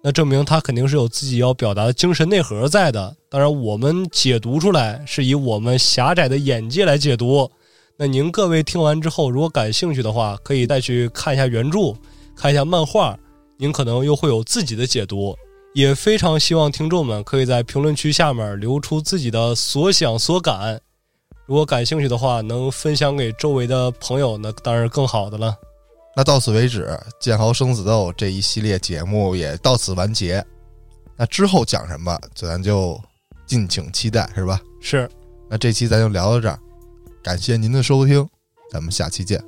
[0.03, 3.15] 那证明它肯定是有自己要表达的精神内核在的。
[3.29, 7.49] 当然，我们解读出来是以我们狭窄的眼界来解读。
[7.95, 11.95] 那您各位听完之后，如果感兴趣的话，可以再去看一下原著，
[12.35, 13.17] 看一下漫画，
[13.57, 15.33] 您可能又会有自己的解读。
[15.73, 20.79] 也非常希望听众们可以在评论区下面留出自己的所想所感。
[21.45, 25.55] 如果感兴趣的话，能分享给周围的朋友，那当然是更好的了。
[26.15, 26.85] 那到此为止，
[27.19, 30.45] 《剑豪生死斗》这一系列节目也到此完结。
[31.17, 32.99] 那之后讲什么，咱就
[33.45, 34.59] 敬请期待，是吧？
[34.81, 35.09] 是，
[35.49, 36.59] 那这期咱就聊到这儿，
[37.23, 38.27] 感谢您的收听，
[38.71, 39.41] 咱们下期见。